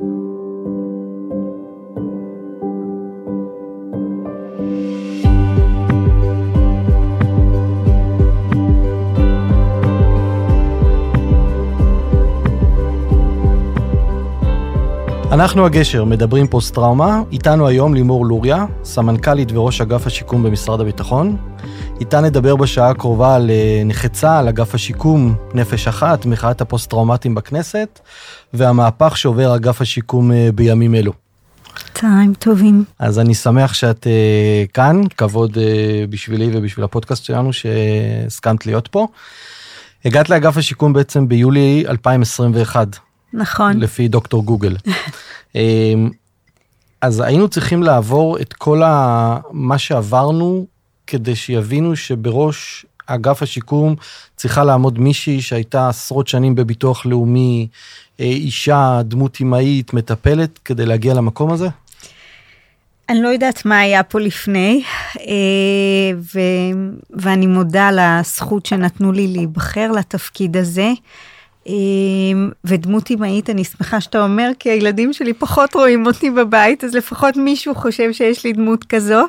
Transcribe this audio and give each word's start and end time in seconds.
thank 0.00 0.24
you 0.24 0.29
אנחנו 15.40 15.66
הגשר, 15.66 16.04
מדברים 16.04 16.48
פוסט 16.48 16.74
טראומה, 16.74 17.22
איתנו 17.32 17.66
היום 17.68 17.94
לימור 17.94 18.26
לוריה, 18.26 18.66
סמנכ"לית 18.84 19.52
וראש 19.52 19.80
אגף 19.80 20.06
השיקום 20.06 20.42
במשרד 20.42 20.80
הביטחון. 20.80 21.36
איתה 22.00 22.20
נדבר 22.20 22.56
בשעה 22.56 22.90
הקרובה 22.90 23.34
על 23.34 23.50
אה, 23.50 23.82
נכי 23.84 24.08
צה"ל, 24.08 24.48
אגף 24.48 24.74
השיקום, 24.74 25.34
נפש 25.54 25.88
אחת, 25.88 26.26
מחאת 26.26 26.60
הפוסט 26.60 26.90
טראומטיים 26.90 27.34
בכנסת, 27.34 28.00
והמהפך 28.54 29.16
שעובר 29.16 29.56
אגף 29.56 29.80
השיקום 29.80 30.32
אה, 30.32 30.48
בימים 30.54 30.94
אלו. 30.94 31.12
צהריים 31.94 32.34
טובים. 32.34 32.84
אז 32.98 33.18
אני 33.18 33.34
שמח 33.34 33.74
שאת 33.74 34.06
uh, 34.06 34.72
כאן, 34.72 35.02
כבוד 35.16 35.54
uh, 35.54 35.60
בשבילי 36.10 36.50
ובשביל 36.52 36.84
הפודקאסט 36.84 37.24
שלנו 37.24 37.52
שהסכמת 37.52 38.66
להיות 38.66 38.88
פה. 38.88 39.06
הגעת 40.04 40.30
לאגף 40.30 40.56
השיקום 40.56 40.92
בעצם 40.92 41.28
ביולי 41.28 41.84
2021. 41.88 43.09
נכון. 43.32 43.80
לפי 43.80 44.08
דוקטור 44.08 44.44
גוגל. 44.44 44.76
אמ, 45.54 46.10
אז 47.00 47.20
היינו 47.20 47.48
צריכים 47.48 47.82
לעבור 47.82 48.40
את 48.40 48.52
כל 48.52 48.82
ה... 48.82 49.36
מה 49.50 49.78
שעברנו 49.78 50.66
כדי 51.06 51.36
שיבינו 51.36 51.96
שבראש 51.96 52.86
אגף 53.06 53.42
השיקום 53.42 53.94
צריכה 54.36 54.64
לעמוד 54.64 54.98
מישהי 54.98 55.42
שהייתה 55.42 55.88
עשרות 55.88 56.28
שנים 56.28 56.54
בביטוח 56.54 57.06
לאומי, 57.06 57.68
אה, 58.20 58.24
אישה, 58.24 59.00
דמות 59.04 59.38
אמהית, 59.40 59.94
מטפלת, 59.94 60.58
כדי 60.64 60.86
להגיע 60.86 61.14
למקום 61.14 61.52
הזה? 61.52 61.68
אני 63.08 63.22
לא 63.22 63.28
יודעת 63.28 63.64
מה 63.64 63.78
היה 63.78 64.02
פה 64.02 64.20
לפני, 64.20 64.82
אה, 65.16 66.18
ו... 66.34 66.40
ואני 67.10 67.46
מודה 67.46 67.88
על 67.88 67.98
הזכות 67.98 68.66
שנתנו 68.66 69.12
לי 69.12 69.26
להיבחר 69.26 69.92
לתפקיד 69.92 70.56
הזה. 70.56 70.92
אמ, 71.66 72.50
ודמות 72.64 73.10
אמהית, 73.10 73.50
אני 73.50 73.64
שמחה 73.64 74.00
שאתה 74.00 74.24
אומר, 74.24 74.50
כי 74.58 74.70
הילדים 74.70 75.12
שלי 75.12 75.34
פחות 75.34 75.74
רואים 75.74 76.06
אותי 76.06 76.30
בבית, 76.30 76.84
אז 76.84 76.94
לפחות 76.94 77.36
מישהו 77.36 77.74
חושב 77.74 78.12
שיש 78.12 78.44
לי 78.44 78.52
דמות 78.52 78.84
כזו. 78.84 79.22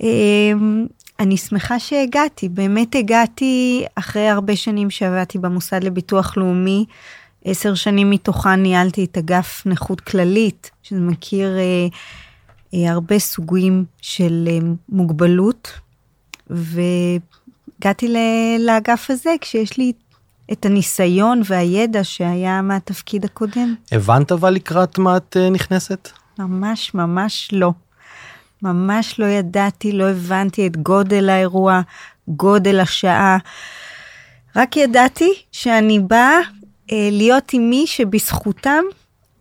אמ, 0.00 0.86
אני 1.20 1.36
שמחה 1.36 1.78
שהגעתי, 1.78 2.48
באמת 2.48 2.94
הגעתי 2.94 3.84
אחרי 3.94 4.28
הרבה 4.28 4.56
שנים 4.56 4.90
שעבדתי 4.90 5.38
במוסד 5.38 5.84
לביטוח 5.84 6.36
לאומי. 6.36 6.84
עשר 7.44 7.74
שנים 7.74 8.10
מתוכן 8.10 8.62
ניהלתי 8.62 9.04
את 9.04 9.18
אגף 9.18 9.62
נכות 9.66 10.00
כללית, 10.00 10.70
שזה 10.82 11.00
מכיר 11.00 11.56
אה, 11.58 11.86
אה, 12.74 12.90
הרבה 12.90 13.18
סוגים 13.18 13.84
של 14.00 14.48
אה, 14.50 14.58
מוגבלות, 14.88 15.72
והגעתי 16.50 18.14
לאגף 18.58 19.10
הזה 19.10 19.30
כשיש 19.40 19.78
לי 19.78 19.92
את 20.52 20.66
הניסיון 20.66 21.42
והידע 21.44 22.04
שהיה 22.04 22.62
מהתפקיד 22.62 23.24
הקודם. 23.24 23.74
הבנת 23.92 24.32
אבל 24.32 24.50
לקראת 24.50 24.98
מה 24.98 25.16
את 25.16 25.36
אה, 25.40 25.50
נכנסת? 25.50 26.08
ממש 26.38 26.94
ממש 26.94 27.48
לא. 27.52 27.72
ממש 28.62 29.20
לא 29.20 29.26
ידעתי, 29.26 29.92
לא 29.92 30.10
הבנתי 30.10 30.66
את 30.66 30.76
גודל 30.76 31.28
האירוע, 31.28 31.80
גודל 32.28 32.80
השעה. 32.80 33.38
רק 34.56 34.76
ידעתי 34.76 35.32
שאני 35.52 35.98
באה 35.98 36.38
אה, 36.92 37.08
להיות 37.12 37.52
עם 37.52 37.70
מי 37.70 37.86
שבזכותם 37.86 38.84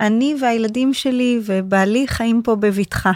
אני 0.01 0.35
והילדים 0.41 0.93
שלי 0.93 1.39
ובעלי 1.45 2.07
חיים 2.07 2.41
פה 2.43 2.55
בבטחה. 2.55 3.11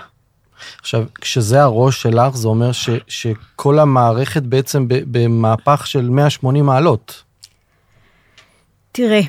עכשיו, 0.79 1.05
כשזה 1.21 1.61
הראש 1.61 2.01
שלך, 2.01 2.35
זה 2.35 2.47
אומר 2.47 2.71
ש, 2.71 2.89
שכל 3.07 3.79
המערכת 3.79 4.43
בעצם 4.43 4.85
במהפך 4.87 5.87
של 5.87 6.09
180 6.09 6.65
מעלות. 6.65 7.22
תראה, 8.95 9.21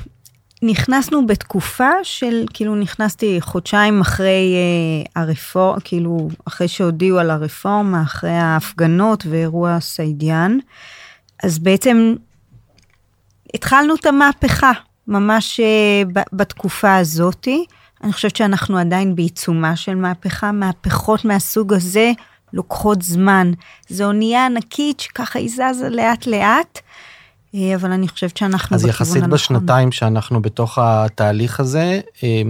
נכנסנו 0.61 1.27
בתקופה 1.27 1.89
של, 2.03 2.45
כאילו 2.53 2.75
נכנסתי 2.75 3.41
חודשיים 3.41 4.01
אחרי 4.01 4.55
אה, 4.55 5.21
הרפורמה, 5.21 5.79
כאילו 5.79 6.27
אחרי 6.47 6.67
שהודיעו 6.67 7.19
על 7.19 7.29
הרפורמה, 7.29 8.01
אחרי 8.01 8.31
ההפגנות 8.31 9.23
ואירוע 9.29 9.79
סעידיאן, 9.79 10.57
אז 11.43 11.59
בעצם 11.59 12.15
התחלנו 13.53 13.95
את 13.95 14.05
המהפכה, 14.05 14.71
ממש 15.07 15.59
אה, 15.59 16.23
בתקופה 16.33 16.95
הזאתי. 16.95 17.65
אני 18.03 18.13
חושבת 18.13 18.35
שאנחנו 18.35 18.77
עדיין 18.77 19.15
בעיצומה 19.15 19.75
של 19.75 19.95
מהפכה, 19.95 20.51
מהפכות 20.51 21.25
מהסוג 21.25 21.73
הזה 21.73 22.11
לוקחות 22.53 23.01
זמן. 23.01 23.51
זו 23.89 24.05
אונייה 24.05 24.45
ענקית 24.45 24.99
שככה 24.99 25.39
היא 25.39 25.49
זזה 25.49 25.89
לאט 25.89 26.27
לאט. 26.27 26.79
אה, 27.55 27.75
אבל 27.75 27.91
אני 27.91 28.07
חושבת 28.07 28.37
שאנחנו 28.37 28.77
בכיוון 28.77 28.89
הנכון. 28.89 29.09
אז 29.09 29.17
יחסית 29.17 29.23
בשנתיים 29.23 29.91
שאנחנו 29.91 30.41
בתוך 30.41 30.77
התהליך 30.81 31.59
הזה, 31.59 32.01
אה, 32.23 32.41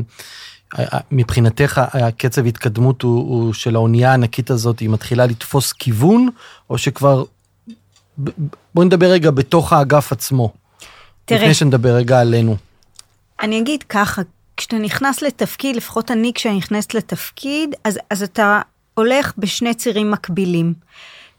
אה, 0.79 0.99
מבחינתך 1.11 1.81
הקצב 1.93 2.45
התקדמות 2.45 3.01
הוא, 3.01 3.17
הוא 3.17 3.53
של 3.53 3.75
האונייה 3.75 4.11
הענקית 4.11 4.49
הזאת, 4.49 4.79
היא 4.79 4.89
מתחילה 4.89 5.25
לתפוס 5.25 5.73
כיוון, 5.73 6.29
או 6.69 6.77
שכבר, 6.77 7.23
בואי 8.73 8.85
נדבר 8.85 9.11
רגע 9.11 9.31
בתוך 9.31 9.73
האגף 9.73 10.11
עצמו. 10.11 10.53
תראה. 11.25 11.41
לפני 11.41 11.53
שנדבר 11.53 11.95
רגע 11.95 12.19
עלינו. 12.19 12.55
אני 13.41 13.59
אגיד 13.59 13.83
ככה, 13.83 14.21
כשאתה 14.57 14.77
נכנס 14.77 15.21
לתפקיד, 15.21 15.75
לפחות 15.75 16.11
אני 16.11 16.31
כשאני 16.35 16.57
נכנסת 16.57 16.93
לתפקיד, 16.93 17.75
אז, 17.83 17.99
אז 18.09 18.23
אתה 18.23 18.61
הולך 18.93 19.33
בשני 19.37 19.73
צירים 19.73 20.11
מקבילים. 20.11 20.73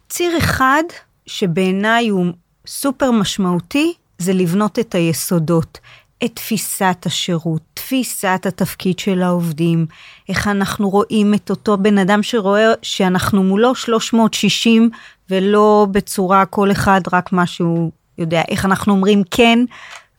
ציר 0.09 0.39
אחד, 0.39 0.83
שבעיניי 1.27 2.09
הוא 2.09 2.27
סופר 2.67 3.11
משמעותי 3.11 3.93
זה 4.19 4.33
לבנות 4.33 4.79
את 4.79 4.95
היסודות, 4.95 5.79
את 6.25 6.31
תפיסת 6.35 6.97
השירות, 7.07 7.63
תפיסת 7.75 8.41
התפקיד 8.47 8.99
של 8.99 9.23
העובדים, 9.23 9.87
איך 10.29 10.49
אנחנו 10.49 10.91
רואים 10.91 11.35
את 11.35 11.51
אותו 11.51 11.77
בן 11.79 11.99
אדם 11.99 12.23
שרואה 12.23 12.73
שאנחנו 12.83 13.43
מולו 13.43 13.75
360 13.75 14.91
ולא 15.31 15.87
בצורה 15.91 16.47
כל 16.47 16.73
אחד 16.73 17.01
רק 17.13 17.33
מה 17.33 17.47
שהוא 17.47 17.91
יודע, 18.19 18.43
איך 18.49 18.65
אנחנו 18.65 18.93
אומרים 18.93 19.23
כן, 19.31 19.59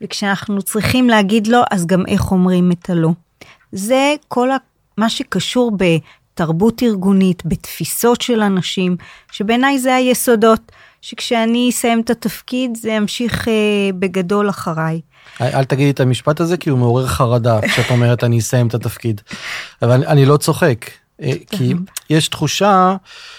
וכשאנחנו 0.02 0.62
צריכים 0.62 1.09
להגיד 1.09 1.47
לא, 1.47 1.64
אז 1.72 1.85
גם 1.85 2.06
איך 2.08 2.31
אומרים 2.31 2.72
את 2.72 2.90
הלא. 2.90 3.09
זה 3.72 4.14
כל 4.28 4.50
מה 4.97 5.09
שקשור 5.09 5.72
בתרבות 5.78 6.84
ארגונית, 6.84 7.46
בתפיסות 7.46 8.22
של 8.22 8.41
אנשים, 8.41 8.97
שבעיניי 9.31 9.79
זה 9.79 9.96
היסודות. 9.96 10.72
שכשאני 11.07 11.69
אסיים 11.69 12.01
את 12.01 12.09
התפקיד 12.09 12.78
זה 12.78 12.91
ימשיך 12.91 13.47
אה, 13.47 13.53
בגדול 14.00 14.50
אחריי. 14.50 15.01
אל, 15.41 15.47
אל 15.47 15.63
תגידי 15.63 15.90
את 15.90 16.00
המשפט 16.00 16.40
הזה 16.40 16.57
כי 16.57 16.69
הוא 16.69 16.79
מעורר 16.79 17.07
חרדה 17.07 17.59
כשאת 17.62 17.91
אומרת 17.91 18.23
אני 18.23 18.40
אסיים 18.40 18.68
את 18.68 18.73
התפקיד. 18.73 19.22
אבל 19.81 20.03
אני 20.06 20.25
לא 20.25 20.38
צוחק. 20.38 20.85
אה, 21.22 21.33
כי 21.50 21.73
יש 22.09 22.28
תחושה 22.28 22.95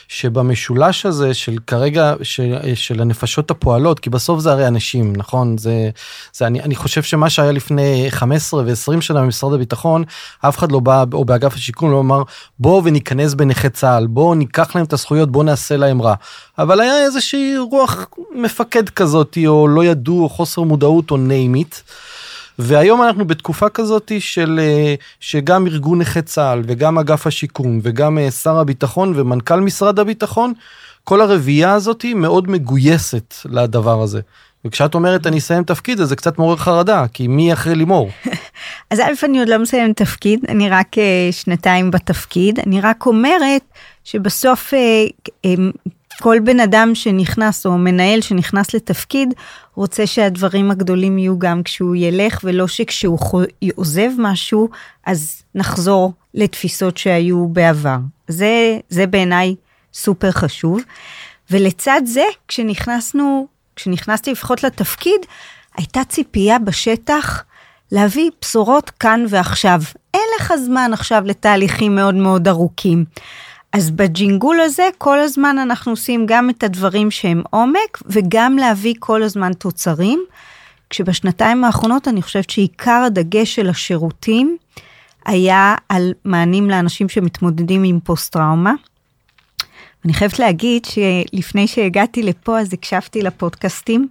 שבמשולש 0.08 1.06
הזה 1.06 1.34
של 1.34 1.56
כרגע 1.66 2.14
של, 2.22 2.58
של 2.74 3.00
הנפשות 3.00 3.50
הפועלות 3.50 4.00
כי 4.00 4.10
בסוף 4.10 4.40
זה 4.40 4.52
הרי 4.52 4.66
אנשים 4.66 5.12
נכון? 5.16 5.58
זה 5.58 5.90
זה 6.32 6.46
אני 6.46 6.60
אני 6.60 6.74
חושב 6.74 7.02
שמה 7.02 7.30
שהיה 7.30 7.52
לפני 7.52 8.06
15 8.10 8.62
ו-20 8.66 9.00
שנה 9.00 9.20
במשרד 9.20 9.52
הביטחון 9.52 10.04
אף 10.40 10.58
אחד 10.58 10.72
לא 10.72 10.80
בא 10.80 11.04
או 11.12 11.24
באגף 11.24 11.54
השיקום 11.54 11.90
לא 11.90 12.00
אמר 12.00 12.22
בואו 12.58 12.84
וניכנס 12.84 13.34
בנכי 13.34 13.70
צה"ל 13.70 14.06
בואו 14.06 14.34
ניקח 14.34 14.74
להם 14.74 14.84
את 14.84 14.92
הזכויות 14.92 15.32
בואו 15.32 15.44
נעשה 15.44 15.76
להם 15.76 16.02
רע. 16.02 16.14
אבל 16.58 16.80
היה 16.80 17.04
איזושהי 17.04 17.58
רוח 17.70 18.06
מפקד 18.34 18.88
כזאת 18.88 19.38
או 19.46 19.68
לא 19.68 19.84
ידעו 19.84 20.22
או 20.22 20.28
חוסר 20.28 20.62
מודעות 20.62 21.10
או 21.10 21.16
name 21.16 21.56
it. 21.56 21.82
והיום 22.58 23.02
אנחנו 23.02 23.24
בתקופה 23.24 23.68
כזאת 23.68 24.12
של 24.18 24.60
אה, 24.62 24.94
שגם 25.20 25.66
ארגון 25.66 25.98
נכי 26.00 26.22
צה"ל 26.22 26.62
וגם 26.66 26.98
אגף 26.98 27.26
השיקום 27.26 27.80
וגם 27.82 28.18
אה, 28.18 28.30
שר 28.30 28.58
הביטחון 28.58 29.12
ומנכ"ל 29.16 29.60
משרד 29.60 29.98
הביטחון, 29.98 30.52
כל 31.04 31.20
הרביעייה 31.20 31.72
הזאת 31.72 32.04
מאוד 32.14 32.50
מגויסת 32.50 33.34
לדבר 33.44 34.02
הזה. 34.02 34.20
וכשאת 34.64 34.94
אומרת 34.94 35.26
אני 35.26 35.38
אסיים 35.38 35.64
תפקיד 35.64 36.00
אז 36.00 36.08
זה 36.08 36.16
קצת 36.16 36.38
מעורר 36.38 36.56
חרדה 36.56 37.04
כי 37.12 37.28
מי 37.28 37.52
אחרי 37.52 37.74
לימור. 37.74 38.10
אז 38.90 39.00
א' 39.00 39.12
אני 39.24 39.38
עוד 39.38 39.48
לא 39.48 39.58
מסיים 39.58 39.92
תפקיד 39.92 40.40
אני 40.48 40.68
רק 40.70 40.94
uh, 40.94 41.32
שנתיים 41.32 41.90
בתפקיד 41.90 42.58
אני 42.66 42.80
רק 42.80 43.06
אומרת 43.06 43.62
שבסוף 44.04 44.74
כל 46.20 46.38
בן 46.44 46.60
אדם 46.60 46.94
שנכנס 46.94 47.66
או 47.66 47.78
מנהל 47.78 48.20
שנכנס 48.20 48.74
לתפקיד 48.74 49.34
רוצה 49.74 50.06
שהדברים 50.06 50.70
הגדולים 50.70 51.18
יהיו 51.18 51.38
גם 51.38 51.62
כשהוא 51.62 51.96
ילך 51.96 52.40
ולא 52.44 52.68
שכשהוא 52.68 53.18
עוזב 53.74 54.10
משהו 54.18 54.68
אז 55.06 55.42
נחזור 55.54 56.12
לתפיסות 56.34 56.96
שהיו 56.96 57.48
בעבר. 57.48 57.96
זה, 58.28 58.78
זה 58.88 59.06
בעיניי 59.06 59.54
סופר 59.94 60.30
חשוב. 60.30 60.80
ולצד 61.50 62.00
זה 62.04 62.24
כשנכנסנו, 62.48 63.46
כשנכנסתי 63.76 64.32
לפחות 64.32 64.64
לתפקיד 64.64 65.20
הייתה 65.76 66.04
ציפייה 66.04 66.58
בשטח 66.58 67.44
להביא 67.92 68.30
בשורות 68.40 68.90
כאן 68.90 69.24
ועכשיו. 69.28 69.80
אין 70.14 70.22
לך 70.40 70.52
זמן 70.56 70.90
עכשיו 70.92 71.22
לתהליכים 71.26 71.94
מאוד 71.94 72.14
מאוד 72.14 72.48
ארוכים. 72.48 73.04
אז 73.72 73.90
בג'ינגול 73.90 74.60
הזה 74.60 74.88
כל 74.98 75.20
הזמן 75.20 75.58
אנחנו 75.58 75.92
עושים 75.92 76.26
גם 76.26 76.50
את 76.50 76.62
הדברים 76.62 77.10
שהם 77.10 77.42
עומק 77.50 77.98
וגם 78.06 78.56
להביא 78.58 78.94
כל 78.98 79.22
הזמן 79.22 79.52
תוצרים. 79.52 80.24
כשבשנתיים 80.90 81.64
האחרונות 81.64 82.08
אני 82.08 82.22
חושבת 82.22 82.50
שעיקר 82.50 83.02
הדגש 83.06 83.54
של 83.54 83.68
השירותים 83.68 84.56
היה 85.26 85.74
על 85.88 86.12
מענים 86.24 86.70
לאנשים 86.70 87.08
שמתמודדים 87.08 87.84
עם 87.84 88.00
פוסט 88.00 88.32
טראומה. 88.32 88.72
אני 90.04 90.14
חייבת 90.14 90.38
להגיד 90.38 90.84
שלפני 90.84 91.66
שהגעתי 91.66 92.22
לפה 92.22 92.60
אז 92.60 92.72
הקשבתי 92.72 93.22
לפודקאסטים 93.22 94.08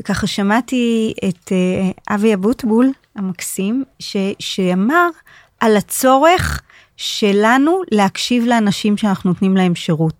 וככה 0.00 0.26
שמעתי 0.26 1.12
את 1.28 1.52
uh, 1.52 2.14
אבי 2.14 2.34
אבוטבול 2.34 2.90
המקסים 3.16 3.84
ש, 3.98 4.16
שאמר 4.38 5.08
על 5.60 5.76
הצורך 5.76 6.62
שלנו 7.00 7.80
להקשיב 7.90 8.44
לאנשים 8.46 8.96
שאנחנו 8.96 9.30
נותנים 9.30 9.56
להם 9.56 9.74
שירות. 9.74 10.14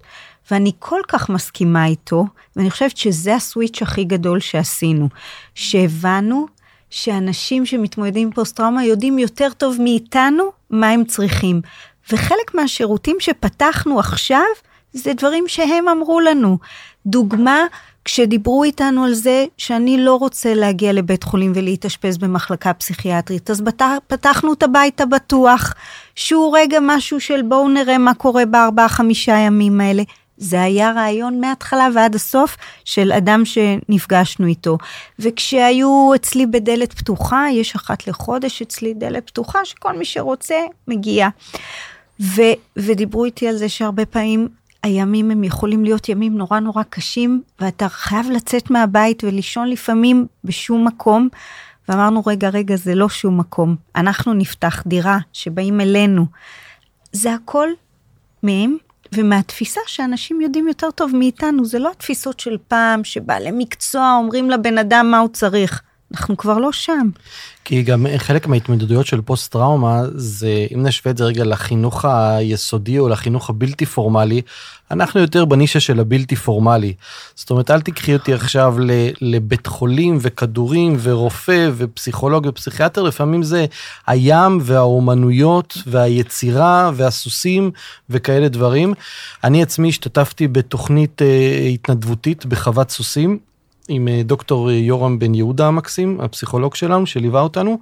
ואני 0.50 0.73
כל 0.79 1.00
כך 1.09 1.29
מסכימה 1.29 1.87
איתו, 1.87 2.25
ואני 2.56 2.71
חושבת 2.71 2.97
שזה 2.97 3.35
הסוויץ' 3.35 3.82
הכי 3.82 4.05
גדול 4.05 4.41
שעשינו, 4.41 5.09
שהבנו 5.55 6.47
שאנשים 6.91 7.67
שמתמודדים 7.67 8.27
עם 8.29 8.32
פוסט-טראומה 8.32 8.85
יודעים 8.85 9.19
יותר 9.19 9.49
טוב 9.56 9.77
מאיתנו 9.81 10.44
מה 10.71 10.91
הם 10.91 11.05
צריכים. 11.05 11.61
וחלק 12.12 12.55
מהשירותים 12.55 13.17
שפתחנו 13.21 13.99
עכשיו, 13.99 14.44
זה 14.93 15.12
דברים 15.15 15.44
שהם 15.49 15.88
אמרו 15.88 16.21
לנו. 16.21 16.59
דוגמה, 17.06 17.59
כשדיברו 18.05 18.64
איתנו 18.64 19.05
על 19.05 19.14
זה 19.14 19.44
שאני 19.58 20.05
לא 20.05 20.14
רוצה 20.14 20.55
להגיע 20.55 20.93
לבית 20.93 21.25
חולים 21.25 21.52
ולהתאשפז 21.55 22.19
במחלקה 22.19 22.75
פסיכיאטרית, 22.75 23.50
אז 23.50 23.62
פתחנו 24.06 24.52
את 24.52 24.62
הבית 24.62 25.00
הבטוח, 25.00 25.75
שהוא 26.14 26.58
רגע 26.58 26.79
משהו 26.82 27.20
של 27.20 27.43
בואו 27.43 27.69
נראה 27.69 27.99
מה 27.99 28.14
קורה 28.14 28.47
בארבעה 28.47 28.88
חמישה 28.88 29.37
ימים 29.37 29.81
האלה. 29.81 30.02
זה 30.37 30.62
היה 30.62 30.93
רעיון 30.93 31.41
מההתחלה 31.41 31.88
ועד 31.94 32.14
הסוף 32.14 32.56
של 32.85 33.12
אדם 33.12 33.43
שנפגשנו 33.44 34.47
איתו. 34.47 34.79
וכשהיו 35.19 36.12
אצלי 36.14 36.47
בדלת 36.47 36.93
פתוחה, 36.93 37.47
יש 37.52 37.75
אחת 37.75 38.06
לחודש 38.06 38.62
אצלי 38.62 38.94
דלת 38.94 39.26
פתוחה, 39.26 39.64
שכל 39.64 39.99
מי 39.99 40.05
שרוצה 40.05 40.56
מגיע. 40.88 41.29
ו, 42.20 42.43
ודיברו 42.76 43.25
איתי 43.25 43.49
על 43.49 43.56
זה 43.56 43.69
שהרבה 43.69 44.06
פעמים 44.06 44.49
הימים 44.82 45.31
הם 45.31 45.44
יכולים 45.44 45.85
להיות 45.85 46.09
ימים 46.09 46.38
נורא 46.38 46.61
נורא 46.61 46.82
קשים, 46.82 47.43
ואתה 47.61 47.88
חייב 47.88 48.31
לצאת 48.31 48.71
מהבית 48.71 49.25
ולישון 49.25 49.69
לפעמים 49.69 50.27
בשום 50.44 50.87
מקום. 50.87 51.29
ואמרנו, 51.88 52.23
רגע, 52.27 52.49
רגע, 52.49 52.77
זה 52.77 52.94
לא 52.94 53.09
שום 53.09 53.38
מקום. 53.41 53.77
אנחנו 53.97 54.35
נפתח 54.35 54.82
דירה 54.87 55.19
שבאים 55.32 55.81
אלינו. 55.81 56.27
זה 57.12 57.35
הכל 57.35 57.69
מהם, 58.43 58.77
ומהתפיסה 59.15 59.81
שאנשים 59.87 60.41
יודעים 60.41 60.69
יותר 60.69 60.91
טוב 60.91 61.17
מאיתנו, 61.17 61.65
זה 61.65 61.79
לא 61.79 61.91
התפיסות 61.91 62.41
של 62.41 62.56
פעם, 62.69 63.05
שבעלי 63.05 63.50
מקצוע 63.53 64.17
אומרים 64.19 64.50
לבן 64.50 64.79
אדם 64.79 65.11
מה 65.11 65.19
הוא 65.19 65.29
צריך. 65.29 65.83
אנחנו 66.12 66.37
כבר 66.37 66.59
לא 66.59 66.73
שם. 66.73 67.09
כי 67.65 67.83
גם 67.83 68.07
חלק 68.17 68.47
מההתמודדויות 68.47 69.07
של 69.07 69.21
פוסט 69.21 69.53
טראומה 69.53 70.03
זה 70.15 70.67
אם 70.75 70.83
נשווה 70.83 71.11
את 71.11 71.17
זה 71.17 71.25
רגע 71.25 71.45
לחינוך 71.45 72.05
היסודי 72.05 72.99
או 72.99 73.09
לחינוך 73.09 73.51
הבלתי 73.51 73.87
פורמלי 73.87 74.43
אנחנו 74.91 75.21
יותר 75.21 75.45
בנישה 75.45 75.81
של 75.81 76.01
הבלתי 76.01 76.37
פורמלי. 76.37 76.95
זאת 77.35 77.51
אומרת 77.51 77.71
אל 77.71 77.81
תקחי 77.81 78.12
אותי 78.12 78.35
עכשיו 78.35 78.77
לבית 79.21 79.67
חולים 79.67 80.19
וכדורים 80.21 80.97
ורופא 81.03 81.71
ופסיכולוג 81.77 82.47
ופסיכיאטר 82.47 83.03
לפעמים 83.03 83.43
זה 83.43 83.67
הים 84.07 84.59
והאומנויות 84.62 85.79
והיצירה 85.87 86.91
והסוסים 86.95 87.71
וכאלה 88.11 88.49
דברים. 88.49 88.95
אני 89.45 89.62
עצמי 89.62 89.89
השתתפתי 89.89 90.49
בתוכנית 90.49 91.23
אה, 91.23 91.69
התנדבותית 91.75 92.47
בחוות 92.47 92.91
סוסים 92.91 93.39
עם 93.93 94.09
אה, 94.09 94.23
דוקטור 94.25 94.71
יורם 94.71 95.19
בן 95.19 95.35
יהודה 95.35 95.67
המקסים, 95.67 96.21
הפסיכולוג 96.21 96.75
שלנו, 96.75 97.07
שליווה 97.07 97.41
אותנו, 97.41 97.79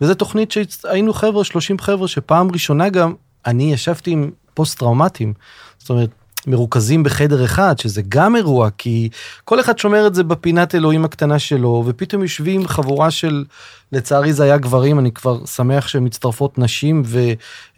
וזו 0.00 0.14
תוכנית 0.14 0.52
שהיינו 0.52 1.12
חבר'ה, 1.12 1.44
30 1.44 1.78
חבר'ה, 1.78 2.08
שפעם 2.08 2.50
ראשונה 2.52 2.88
גם 2.88 3.14
אני 3.46 3.72
ישבתי 3.72 4.10
עם 4.10 4.30
פוסט 4.54 4.78
טראומטיים. 4.78 5.32
זאת 5.78 5.90
אומרת, 5.90 6.10
מרוכזים 6.46 7.02
בחדר 7.02 7.44
אחד, 7.44 7.78
שזה 7.78 8.02
גם 8.08 8.36
אירוע, 8.36 8.68
כי 8.78 9.08
כל 9.44 9.60
אחד 9.60 9.78
שומר 9.78 10.06
את 10.06 10.14
זה 10.14 10.22
בפינת 10.22 10.74
אלוהים 10.74 11.04
הקטנה 11.04 11.38
שלו, 11.38 11.84
ופתאום 11.86 12.22
יושבים 12.22 12.66
חבורה 12.66 13.10
של, 13.10 13.44
לצערי 13.92 14.32
זה 14.32 14.44
היה 14.44 14.58
גברים, 14.58 14.98
אני 14.98 15.12
כבר 15.12 15.46
שמח 15.46 15.88
שמצטרפות 15.88 16.58
נשים 16.58 17.02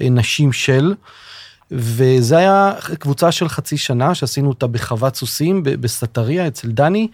ונשים 0.00 0.52
של. 0.52 0.94
וזה 1.72 2.36
היה 2.36 2.72
קבוצה 2.98 3.32
של 3.32 3.48
חצי 3.48 3.76
שנה 3.76 4.14
שעשינו 4.14 4.48
אותה 4.48 4.66
בחוות 4.66 5.16
סוסים 5.16 5.62
בסטריה 5.62 6.46
אצל 6.46 6.68
דני, 6.68 7.08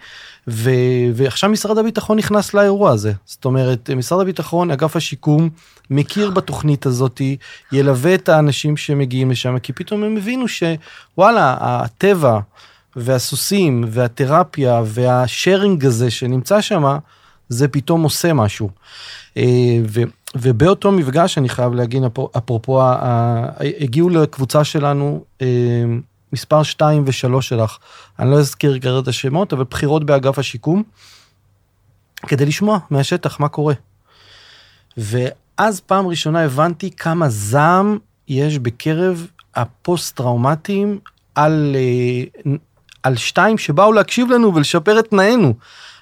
ו, 0.47 0.71
ועכשיו 1.13 1.49
משרד 1.49 1.77
הביטחון 1.77 2.17
נכנס 2.17 2.53
לאירוע 2.53 2.91
הזה. 2.91 3.13
זאת 3.25 3.45
אומרת, 3.45 3.89
משרד 3.89 4.21
הביטחון, 4.21 4.71
אגף 4.71 4.95
השיקום, 4.95 5.49
מכיר 5.89 6.29
בתוכנית 6.29 6.85
הזאתי, 6.85 7.37
ילווה 7.71 8.15
את 8.15 8.29
האנשים 8.29 8.77
שמגיעים 8.77 9.31
לשם, 9.31 9.59
כי 9.59 9.73
פתאום 9.73 10.03
הם 10.03 10.17
הבינו 10.17 10.45
שוואלה, 10.47 11.57
הטבע 11.59 12.39
והסוסים 12.95 13.83
והתרפיה 13.87 14.81
והשארינג 14.85 15.85
הזה 15.85 16.11
שנמצא 16.11 16.61
שם, 16.61 16.97
זה 17.49 17.67
פתאום 17.67 18.03
עושה 18.03 18.33
משהו. 18.33 18.69
אה, 19.37 19.43
ו, 19.87 20.01
ובאותו 20.35 20.91
מפגש 20.91 21.37
אני 21.37 21.49
חייב 21.49 21.73
להגיד 21.73 22.03
אפרופו 22.37 22.81
הגיעו 23.79 24.09
לקבוצה 24.09 24.63
שלנו 24.63 25.23
אה, 25.41 25.47
מספר 26.33 26.63
2 26.63 27.03
ו-3 27.05 27.41
שלך 27.41 27.77
אני 28.19 28.31
לא 28.31 28.39
אזכיר 28.39 28.79
כרגע 28.79 28.99
את 28.99 29.07
השמות 29.07 29.53
אבל 29.53 29.63
בחירות 29.63 30.05
באגף 30.05 30.39
השיקום. 30.39 30.83
כדי 32.27 32.45
לשמוע 32.45 32.79
מהשטח 32.89 33.39
מה 33.39 33.49
קורה. 33.49 33.73
ואז 34.97 35.79
פעם 35.79 36.07
ראשונה 36.07 36.43
הבנתי 36.43 36.91
כמה 36.91 37.29
זעם 37.29 37.97
יש 38.27 38.59
בקרב 38.59 39.27
הפוסט 39.55 40.15
טראומטיים 40.15 40.99
על, 41.35 41.75
אה, 41.75 42.51
על 43.03 43.15
שתיים 43.15 43.57
שבאו 43.57 43.93
להקשיב 43.93 44.31
לנו 44.31 44.55
ולשפר 44.55 44.99
את 44.99 45.07
תנאינו. 45.07 45.53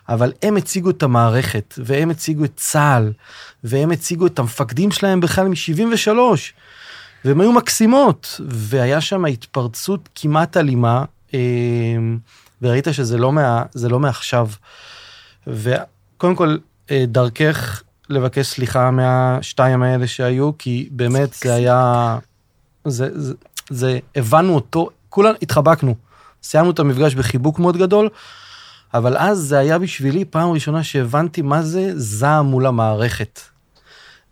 אבל 0.10 0.32
הם 0.44 0.58
הציגו 0.58 0.90
את 0.90 1.04
המערכת, 1.04 1.74
והם 1.78 2.10
הציגו 2.10 2.46
את 2.46 2.52
צה"ל, 2.56 3.14
והם 3.64 3.92
הציגו 3.92 4.28
את 4.28 4.40
המפקדים 4.40 4.92
שלהם 4.92 5.20
בכלל 5.20 5.48
מ-73, 5.48 6.10
והם 7.26 7.42
היו 7.42 7.52
מקסימות, 7.52 8.42
והיה 8.48 9.02
שם 9.02 9.26
התפרצות 9.26 10.10
כמעט 10.16 10.58
אלימה, 10.58 11.04
אה, 11.34 11.40
וראית 12.62 12.88
שזה 12.92 13.18
לא, 13.18 13.32
מה, 13.32 13.64
לא 13.90 14.00
מעכשיו. 14.00 14.50
וקודם 15.48 16.36
כל, 16.36 16.58
אה, 16.92 17.06
דרכך 17.08 17.84
לבקש 18.10 18.48
סליחה 18.48 18.92
מהשתיים 18.92 19.84
האלה 19.84 20.08
שהיו, 20.08 20.58
כי 20.58 20.90
באמת 20.92 21.34
זה 21.34 21.54
היה, 21.54 22.18
זה, 22.86 23.10
זה, 23.22 23.34
זה 23.70 24.00
הבנו 24.16 24.56
אותו, 24.56 24.90
כולנו 25.10 25.36
התחבקנו. 25.42 25.96
סיימנו 26.44 26.72
את 26.72 26.80
המפגש 26.80 27.16
בחיבוק 27.16 27.60
מאוד 27.60 27.78
גדול, 27.78 28.10
אבל 28.94 29.18
אז 29.18 29.40
זה 29.40 29.58
היה 29.58 29.80
בשבילי 29.80 30.26
פעם 30.26 30.52
ראשונה 30.52 30.84
שהבנתי 30.84 31.42
מה 31.42 31.62
זה 31.64 31.92
זעם 31.96 32.46
מול 32.46 32.66
המערכת. 32.66 33.40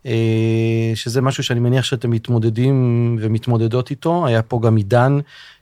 אה, 0.05 0.91
שזה 0.95 1.21
משהו 1.21 1.43
שאני 1.43 1.59
מניח 1.59 1.85
שאתם 1.85 2.09
מתמודדים 2.09 3.17
ומתמודדות 3.21 3.89
איתו, 3.89 4.25
היה 4.27 4.41
פה 4.41 4.59
גם 4.63 4.75
עידן 4.75 5.19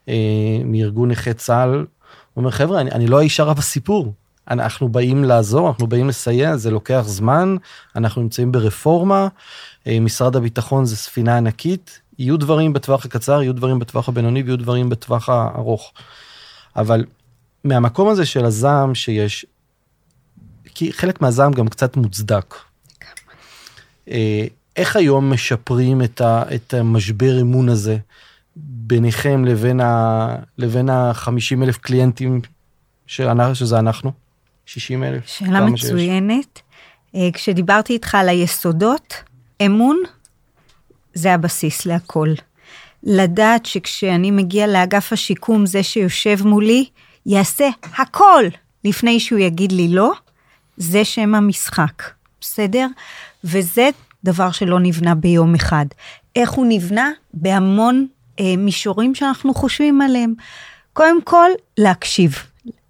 אה, 0.09 0.13
מארגון 0.65 1.11
נכי 1.11 1.33
צה"ל, 1.33 1.69
הוא 1.69 1.85
אומר 2.35 2.51
חבר'ה 2.51 2.81
אני, 2.81 2.91
אני 2.91 3.07
לא 3.07 3.19
האיש 3.19 3.39
הרע 3.39 3.53
בסיפור, 3.53 4.13
אנחנו 4.49 4.89
באים 4.89 5.23
לעזור, 5.23 5.67
אנחנו 5.67 5.87
באים 5.87 6.07
לסייע, 6.07 6.57
זה 6.57 6.71
לוקח 6.71 7.03
זמן, 7.05 7.55
אנחנו 7.95 8.21
נמצאים 8.21 8.51
ברפורמה, 8.51 9.27
אה, 9.87 9.99
משרד 9.99 10.35
הביטחון 10.35 10.85
זה 10.85 10.97
ספינה 10.97 11.37
ענקית, 11.37 12.01
יהיו 12.19 12.37
דברים 12.37 12.73
בטווח 12.73 13.05
הקצר, 13.05 13.41
יהיו 13.41 13.53
דברים 13.53 13.79
בטווח 13.79 14.09
הבינוני 14.09 14.43
ויהיו 14.43 14.57
דברים 14.57 14.89
בטווח 14.89 15.29
הארוך. 15.29 15.91
אבל 16.75 17.05
מהמקום 17.63 18.09
הזה 18.09 18.25
של 18.25 18.45
הזעם 18.45 18.95
שיש, 18.95 19.45
כי 20.65 20.93
חלק 20.93 21.21
מהזעם 21.21 21.51
גם 21.51 21.67
קצת 21.67 21.97
מוצדק. 21.97 22.55
אה, 24.09 24.45
איך 24.75 24.95
היום 24.95 25.33
משפרים 25.33 26.01
את, 26.01 26.21
ה, 26.21 26.43
את 26.55 26.73
המשבר 26.73 27.41
אמון 27.41 27.69
הזה 27.69 27.97
ביניכם 28.55 29.45
לבין, 29.45 29.79
ה, 29.79 30.35
לבין 30.57 30.89
ה-50 30.89 31.63
אלף 31.63 31.77
קליינטים 31.77 32.41
שאנחנו, 33.07 33.55
שזה 33.55 33.79
אנחנו? 33.79 34.11
60 34.65 35.03
אלף? 35.03 35.27
שאלה 35.27 35.65
מצוינת. 35.65 36.61
שיש. 37.13 37.21
אה, 37.21 37.31
כשדיברתי 37.33 37.93
איתך 37.93 38.15
על 38.15 38.29
היסודות, 38.29 39.13
אמון 39.65 39.97
זה 41.13 41.33
הבסיס 41.33 41.85
להכל. 41.85 42.29
לדעת 43.03 43.65
שכשאני 43.65 44.31
מגיע 44.31 44.67
לאגף 44.67 45.13
השיקום, 45.13 45.65
זה 45.65 45.83
שיושב 45.83 46.47
מולי, 46.47 46.89
יעשה 47.25 47.69
הכל 47.97 48.43
לפני 48.83 49.19
שהוא 49.19 49.39
יגיד 49.39 49.71
לי 49.71 49.87
לא, 49.87 50.11
זה 50.77 51.05
שם 51.05 51.35
המשחק, 51.35 52.03
בסדר? 52.41 52.87
וזה 53.43 53.89
דבר 54.23 54.51
שלא 54.51 54.79
נבנה 54.79 55.15
ביום 55.15 55.55
אחד. 55.55 55.85
איך 56.35 56.51
הוא 56.51 56.65
נבנה? 56.69 57.11
בהמון 57.33 58.07
אה, 58.39 58.55
מישורים 58.57 59.15
שאנחנו 59.15 59.53
חושבים 59.53 60.01
עליהם. 60.01 60.33
קודם 60.93 61.21
כל, 61.21 61.49
להקשיב. 61.77 62.35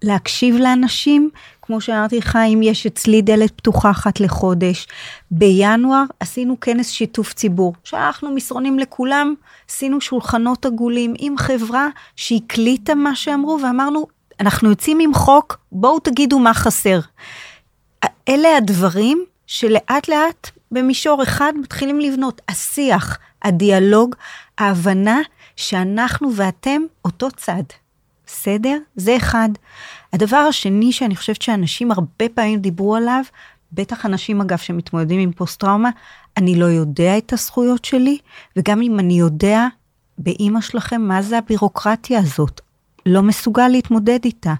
להקשיב 0.02 0.56
לאנשים, 0.56 1.30
כמו 1.62 1.80
שאמרתי 1.80 2.18
לך, 2.18 2.36
אם 2.36 2.60
יש 2.62 2.86
אצלי 2.86 3.22
דלת 3.22 3.50
פתוחה 3.50 3.90
אחת 3.90 4.20
לחודש. 4.20 4.86
בינואר 5.30 6.02
עשינו 6.20 6.60
כנס 6.60 6.90
שיתוף 6.90 7.32
ציבור. 7.32 7.74
שלחנו 7.84 8.34
מסרונים 8.34 8.78
לכולם, 8.78 9.34
עשינו 9.70 10.00
שולחנות 10.00 10.66
עגולים 10.66 11.14
עם 11.18 11.38
חברה 11.38 11.88
שהקליטה 12.16 12.94
מה 12.94 13.14
שאמרו, 13.14 13.58
ואמרנו, 13.62 14.06
אנחנו 14.42 14.70
יוצאים 14.70 14.98
עם 15.00 15.14
חוק, 15.14 15.58
בואו 15.72 15.98
תגידו 15.98 16.38
מה 16.38 16.54
חסר. 16.54 17.00
אלה 18.28 18.56
הדברים 18.56 19.24
שלאט 19.46 20.08
לאט 20.08 20.50
במישור 20.70 21.22
אחד 21.22 21.52
מתחילים 21.60 22.00
לבנות. 22.00 22.40
השיח, 22.48 23.18
הדיאלוג, 23.42 24.14
ההבנה 24.58 25.20
שאנחנו 25.56 26.36
ואתם 26.36 26.82
אותו 27.04 27.30
צד. 27.30 27.62
בסדר? 28.26 28.78
זה 28.96 29.16
אחד. 29.16 29.48
הדבר 30.12 30.36
השני 30.36 30.92
שאני 30.92 31.16
חושבת 31.16 31.42
שאנשים 31.42 31.90
הרבה 31.90 32.24
פעמים 32.34 32.60
דיברו 32.60 32.96
עליו, 32.96 33.22
בטח 33.72 34.06
אנשים 34.06 34.40
אגב 34.40 34.58
שמתמודדים 34.58 35.20
עם 35.20 35.32
פוסט-טראומה, 35.32 35.90
אני 36.36 36.58
לא 36.58 36.66
יודע 36.66 37.18
את 37.18 37.32
הזכויות 37.32 37.84
שלי, 37.84 38.18
וגם 38.56 38.82
אם 38.82 38.98
אני 38.98 39.18
יודע, 39.18 39.66
באימא 40.18 40.60
שלכם, 40.60 41.00
מה 41.00 41.22
זה 41.22 41.38
הבירוקרטיה 41.38 42.18
הזאת? 42.18 42.60
לא 43.06 43.22
מסוגל 43.22 43.68
להתמודד 43.68 44.18
איתה. 44.24 44.54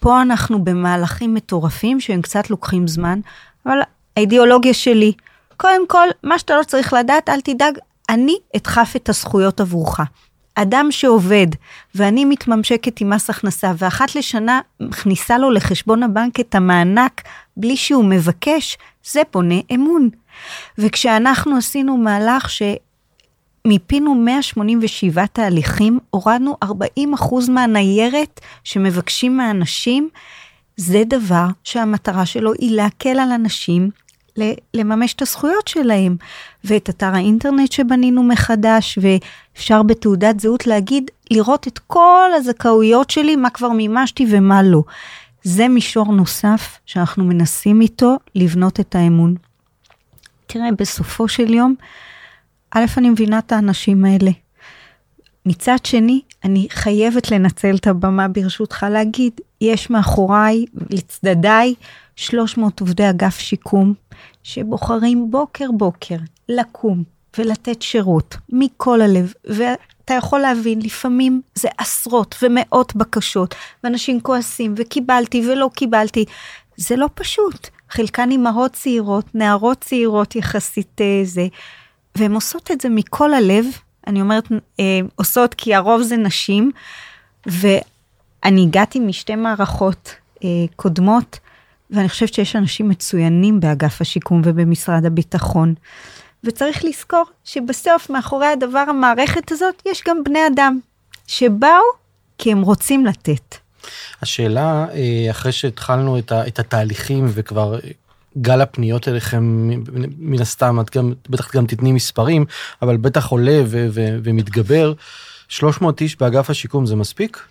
פה 0.00 0.22
אנחנו 0.22 0.64
במהלכים 0.64 1.34
מטורפים 1.34 2.00
שהם 2.00 2.22
קצת 2.22 2.50
לוקחים 2.50 2.88
זמן, 2.88 3.20
אבל 3.66 3.78
האידיאולוגיה 4.16 4.74
שלי, 4.74 5.12
קודם 5.56 5.88
כל, 5.88 6.08
מה 6.22 6.38
שאתה 6.38 6.58
לא 6.58 6.62
צריך 6.62 6.92
לדעת, 6.92 7.28
אל 7.28 7.40
תדאג, 7.40 7.78
אני 8.08 8.36
אדחף 8.56 8.92
את 8.96 9.08
הזכויות 9.08 9.60
עבורך. 9.60 10.00
אדם 10.54 10.86
שעובד 10.90 11.46
ואני 11.94 12.24
מתממשקת 12.24 13.00
עם 13.00 13.10
מס 13.10 13.30
הכנסה 13.30 13.72
ואחת 13.78 14.14
לשנה 14.14 14.60
מכניסה 14.80 15.38
לו 15.38 15.50
לחשבון 15.50 16.02
הבנק 16.02 16.40
את 16.40 16.54
המענק 16.54 17.22
בלי 17.56 17.76
שהוא 17.76 18.04
מבקש, 18.04 18.78
זה 19.04 19.22
בונה 19.32 19.60
אמון. 19.74 20.08
וכשאנחנו 20.78 21.56
עשינו 21.56 21.96
מהלך 21.96 22.50
שמיפינו 23.66 24.14
187 24.14 25.26
תהליכים, 25.26 25.98
הורדנו 26.10 26.56
40% 26.64 27.50
מהניירת 27.50 28.40
שמבקשים 28.64 29.36
מהאנשים, 29.36 30.08
זה 30.76 31.02
דבר 31.06 31.46
שהמטרה 31.64 32.26
שלו 32.26 32.52
היא 32.52 32.76
להקל 32.76 33.18
על 33.18 33.32
אנשים 33.32 33.90
לממש 34.74 35.14
את 35.14 35.22
הזכויות 35.22 35.68
שלהם. 35.68 36.16
ואת 36.64 36.90
אתר 36.90 37.14
האינטרנט 37.14 37.72
שבנינו 37.72 38.22
מחדש, 38.22 38.98
ואפשר 39.02 39.82
בתעודת 39.82 40.40
זהות 40.40 40.66
להגיד, 40.66 41.10
לראות 41.30 41.68
את 41.68 41.78
כל 41.78 42.30
הזכאויות 42.36 43.10
שלי, 43.10 43.36
מה 43.36 43.50
כבר 43.50 43.68
מימשתי 43.68 44.26
ומה 44.30 44.62
לא. 44.62 44.82
זה 45.42 45.68
מישור 45.68 46.12
נוסף 46.12 46.78
שאנחנו 46.86 47.24
מנסים 47.24 47.80
איתו 47.80 48.16
לבנות 48.34 48.80
את 48.80 48.94
האמון. 48.94 49.34
תראה, 50.46 50.72
בסופו 50.78 51.28
של 51.28 51.54
יום, 51.54 51.74
א', 52.76 52.84
אני 52.96 53.10
מבינה 53.10 53.38
את 53.38 53.52
האנשים 53.52 54.04
האלה. 54.04 54.30
מצד 55.46 55.76
שני, 55.84 56.20
אני 56.44 56.66
חייבת 56.70 57.30
לנצל 57.30 57.76
את 57.76 57.86
הבמה 57.86 58.28
ברשותך 58.28 58.86
להגיד, 58.90 59.32
יש 59.60 59.90
מאחוריי, 59.90 60.64
לצדדיי, 60.90 61.74
300 62.16 62.80
עובדי 62.80 63.10
אגף 63.10 63.38
שיקום, 63.38 63.94
שבוחרים 64.42 65.30
בוקר 65.30 65.70
בוקר 65.70 66.16
לקום 66.48 67.02
ולתת 67.38 67.82
שירות 67.82 68.36
מכל 68.48 69.00
הלב, 69.00 69.32
ואתה 69.44 70.14
יכול 70.14 70.40
להבין, 70.40 70.82
לפעמים 70.82 71.40
זה 71.54 71.68
עשרות 71.78 72.34
ומאות 72.42 72.96
בקשות, 72.96 73.54
ואנשים 73.84 74.20
כועסים, 74.20 74.74
וקיבלתי 74.76 75.42
ולא 75.48 75.70
קיבלתי. 75.74 76.24
זה 76.76 76.96
לא 76.96 77.08
פשוט. 77.14 77.68
חלקן 77.90 78.30
אימהות 78.30 78.72
צעירות, 78.72 79.34
נערות 79.34 79.80
צעירות 79.80 80.36
יחסית 80.36 81.00
אה, 81.00 81.20
זה, 81.24 81.46
והן 82.18 82.34
עושות 82.34 82.70
את 82.70 82.80
זה 82.80 82.88
מכל 82.88 83.34
הלב, 83.34 83.64
אני 84.06 84.20
אומרת 84.20 84.48
אה, 84.80 85.00
עושות 85.16 85.54
כי 85.54 85.74
הרוב 85.74 86.02
זה 86.02 86.16
נשים, 86.16 86.70
ואני 87.46 88.62
הגעתי 88.62 88.98
משתי 89.00 89.36
מערכות 89.36 90.14
אה, 90.44 90.48
קודמות, 90.76 91.38
ואני 91.90 92.08
חושבת 92.08 92.34
שיש 92.34 92.56
אנשים 92.56 92.88
מצוינים 92.88 93.60
באגף 93.60 94.00
השיקום 94.00 94.42
ובמשרד 94.44 95.04
הביטחון. 95.04 95.74
וצריך 96.44 96.84
לזכור 96.84 97.24
שבסוף 97.44 98.10
מאחורי 98.10 98.46
הדבר 98.46 98.84
המערכת 98.88 99.52
הזאת 99.52 99.82
יש 99.86 100.02
גם 100.08 100.24
בני 100.24 100.46
אדם 100.54 100.78
שבאו 101.26 101.82
כי 102.38 102.52
הם 102.52 102.62
רוצים 102.62 103.06
לתת. 103.06 103.54
השאלה 104.22 104.86
אה, 104.94 105.30
אחרי 105.30 105.52
שהתחלנו 105.52 106.18
את, 106.18 106.58
התהליכים 106.58 107.26
וכבר 107.28 107.78
גל 108.38 108.60
הפניות 108.60 109.08
אליכם 109.08 109.70
מן 110.18 110.40
הסתם 110.40 110.80
את 110.80 110.96
גם 110.96 111.12
בטח 111.28 111.56
גם 111.56 111.66
תתני 111.66 111.92
מספרים 111.92 112.44
אבל 112.82 112.96
בטח 112.96 113.26
עולה 113.28 113.62
ו, 113.66 113.86
ו, 113.90 114.16
ומתגבר 114.24 114.92
300 115.48 116.00
איש 116.00 116.18
באגף 116.18 116.50
השיקום 116.50 116.86
זה 116.86 116.96
מספיק? 116.96 117.42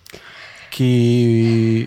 כי 0.70 1.86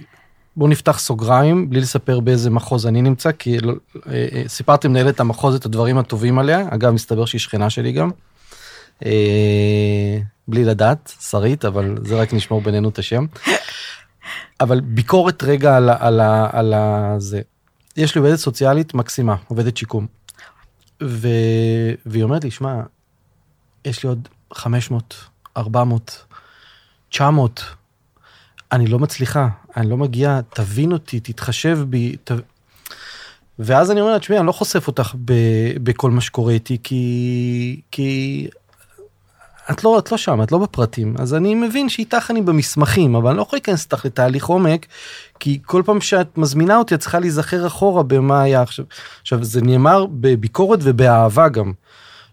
בואו 0.58 0.70
נפתח 0.70 1.00
סוגריים 1.00 1.70
בלי 1.70 1.82
לספר 1.82 2.20
באיזה 2.20 2.50
מחוז 2.50 2.88
אני 2.88 3.02
נמצא 3.02 3.32
כי 3.32 3.58
אה, 3.58 4.28
אה, 4.34 4.44
סיפרתי 4.48 4.88
מנהלת 4.88 5.20
המחוז 5.20 5.56
את 5.56 5.66
הדברים 5.66 5.98
הטובים 5.98 6.40
עליה 6.40 6.66
אגב 6.70 6.92
מסתבר 6.92 7.26
שהיא 7.26 7.42
שכנה 7.42 7.70
שלי 7.70 7.92
גם. 7.92 8.12
אה, 9.06 10.18
בלי 10.48 10.66
לדעת 10.66 11.14
שרית 11.30 11.66
אבל 11.66 11.96
זה 12.04 12.16
רק 12.16 12.34
נשמור 12.34 12.62
בינינו 12.62 12.90
את 12.90 13.00
השם. 13.00 13.26
אבל 14.60 14.80
ביקורת 14.80 15.44
רגע 15.44 15.78
על, 15.78 15.90
על, 15.90 16.20
על, 16.20 16.74
על 16.74 16.74
זה. 17.18 17.42
יש 17.98 18.16
לי 18.16 18.20
עובדת 18.20 18.38
סוציאלית 18.38 18.94
מקסימה 18.94 19.36
עובדת 19.48 19.78
שיקום. 19.78 20.08
ו... 21.04 21.28
והיא 22.06 22.24
אומרת 22.24 22.44
לי 22.44 22.52
שמע 22.52 22.82
יש 23.86 24.04
לי 24.04 24.10
עוד 24.10 24.28
500 24.54 25.16
400 25.58 26.26
900 27.10 27.64
אני 28.72 28.88
לא 28.88 29.00
מצליחה, 29.00 29.48
אני 29.78 29.90
לא 29.90 29.98
מגיעה, 29.98 30.40
תבין 30.42 30.92
אותי, 30.92 31.20
תתחשב 31.20 31.80
בי. 31.90 32.16
ת... 32.24 32.32
ואז 33.60 33.92
אני 33.92 34.02
אומר 34.02 34.12
לה, 34.12 34.20
תשמעי, 34.20 34.40
אני 34.40 34.48
לא 34.48 34.52
חושף 34.52 34.88
אותך 34.88 35.16
ב, 35.26 35.34
בכל 35.84 36.12
מה 36.12 36.22
שקורה 36.22 36.54
איתי, 36.54 36.78
כי, 36.84 37.82
כי 37.92 38.48
את 39.72 39.84
לא, 39.84 40.00
את 40.00 40.12
לא 40.12 40.18
שם, 40.18 40.42
את 40.44 40.52
לא 40.52 40.58
בפרטים. 40.58 41.16
אז 41.20 41.34
אני 41.34 41.56
מבין 41.56 41.90
שאיתך 41.90 42.32
אני 42.32 42.42
במסמכים, 42.42 43.16
אבל 43.16 43.30
אני 43.30 43.38
לא 43.38 43.42
יכול 43.42 43.58
להיכנס 43.58 43.84
איתך 43.84 44.06
לתהליך 44.06 44.46
עומק, 44.46 44.86
כי 45.40 45.60
כל 45.66 45.82
פעם 45.86 46.02
שאת 46.02 46.38
מזמינה 46.38 46.78
אותי, 46.78 46.96
את 46.96 47.00
צריכה 47.00 47.20
להיזכר 47.20 47.68
אחורה 47.68 48.04
במה 48.04 48.42
היה 48.42 48.62
עכשיו. 48.62 48.86
עכשיו, 49.22 49.44
זה 49.44 49.62
נאמר 49.62 50.06
בביקורת 50.06 50.80
ובאהבה 50.84 51.50
גם. 51.50 51.72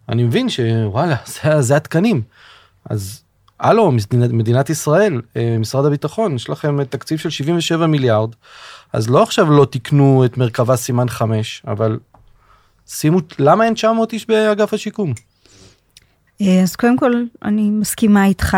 אני 0.08 0.24
מבין 0.24 0.48
שוואלה, 0.48 1.16
זה, 1.26 1.62
זה 1.62 1.76
התקנים. 1.76 2.22
אז 2.90 3.22
הלו, 3.60 3.92
מדינת 4.12 4.70
ישראל, 4.70 5.20
אה, 5.36 5.56
משרד 5.58 5.86
הביטחון, 5.86 6.34
יש 6.34 6.50
לכם 6.50 6.84
תקציב 6.84 7.18
של 7.18 7.30
77 7.30 7.86
מיליארד, 7.86 8.30
אז 8.92 9.10
לא 9.10 9.22
עכשיו 9.22 9.50
לא 9.50 9.66
תקנו 9.70 10.24
את 10.24 10.38
מרכבה 10.38 10.76
סימן 10.76 11.08
5, 11.08 11.62
אבל 11.66 11.98
שימו, 12.86 13.18
למה 13.38 13.64
אין 13.64 13.74
900 13.74 14.12
איש 14.12 14.28
באגף 14.28 14.74
השיקום? 14.74 15.12
אה, 16.40 16.62
אז 16.62 16.76
קודם 16.76 16.96
כל, 16.96 17.12
אני 17.42 17.70
מסכימה 17.70 18.24
איתך. 18.24 18.56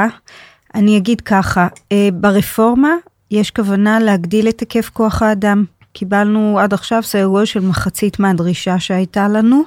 אני 0.74 0.96
אגיד 0.96 1.20
ככה, 1.20 1.68
אה, 1.92 2.08
ברפורמה 2.12 2.94
יש 3.30 3.50
כוונה 3.50 4.00
להגדיל 4.00 4.48
את 4.48 4.60
היקף 4.60 4.90
כוח 4.92 5.22
האדם. 5.22 5.64
קיבלנו 5.92 6.58
עד 6.60 6.74
עכשיו 6.74 7.02
סדר 7.02 7.26
גודל 7.26 7.44
של 7.44 7.60
מחצית 7.60 8.18
מהדרישה 8.18 8.78
שהייתה 8.78 9.28
לנו. 9.28 9.62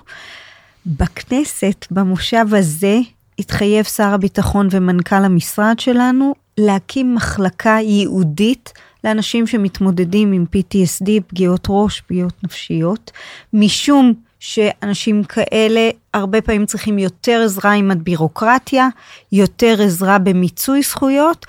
בכנסת, 0.85 1.85
במושב 1.91 2.45
הזה, 2.51 2.99
התחייב 3.39 3.85
שר 3.85 4.13
הביטחון 4.13 4.67
ומנכ"ל 4.71 5.25
המשרד 5.25 5.79
שלנו 5.79 6.35
להקים 6.57 7.15
מחלקה 7.15 7.77
ייעודית 7.81 8.73
לאנשים 9.03 9.47
שמתמודדים 9.47 10.31
עם 10.31 10.45
PTSD, 10.55 11.09
פגיעות 11.27 11.67
ראש, 11.69 12.01
פגיעות 12.01 12.43
נפשיות, 12.43 13.11
משום 13.53 14.13
שאנשים 14.39 15.23
כאלה 15.23 15.89
הרבה 16.13 16.41
פעמים 16.41 16.65
צריכים 16.65 16.99
יותר 16.99 17.41
עזרה 17.45 17.73
עם 17.73 17.91
הבירוקרטיה, 17.91 18.87
יותר 19.31 19.81
עזרה 19.81 20.19
במיצוי 20.19 20.81
זכויות, 20.81 21.45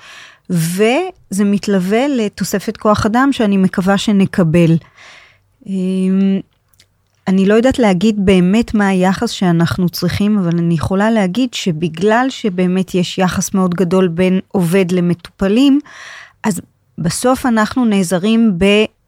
וזה 0.49 1.43
מתלווה 1.45 2.07
לתוספת 2.07 2.77
כוח 2.77 3.05
אדם 3.05 3.29
שאני 3.31 3.57
מקווה 3.57 3.97
שנקבל. 3.97 4.77
אמ, 5.67 6.39
אני 7.27 7.45
לא 7.45 7.53
יודעת 7.53 7.79
להגיד 7.79 8.25
באמת 8.25 8.73
מה 8.73 8.87
היחס 8.87 9.29
שאנחנו 9.29 9.89
צריכים, 9.89 10.37
אבל 10.37 10.57
אני 10.57 10.73
יכולה 10.73 11.11
להגיד 11.11 11.53
שבגלל 11.53 12.25
שבאמת 12.29 12.95
יש 12.95 13.17
יחס 13.17 13.53
מאוד 13.53 13.75
גדול 13.75 14.07
בין 14.07 14.39
עובד 14.47 14.91
למטופלים, 14.91 15.79
אז 16.43 16.61
בסוף 16.97 17.45
אנחנו 17.45 17.85
נעזרים 17.85 18.57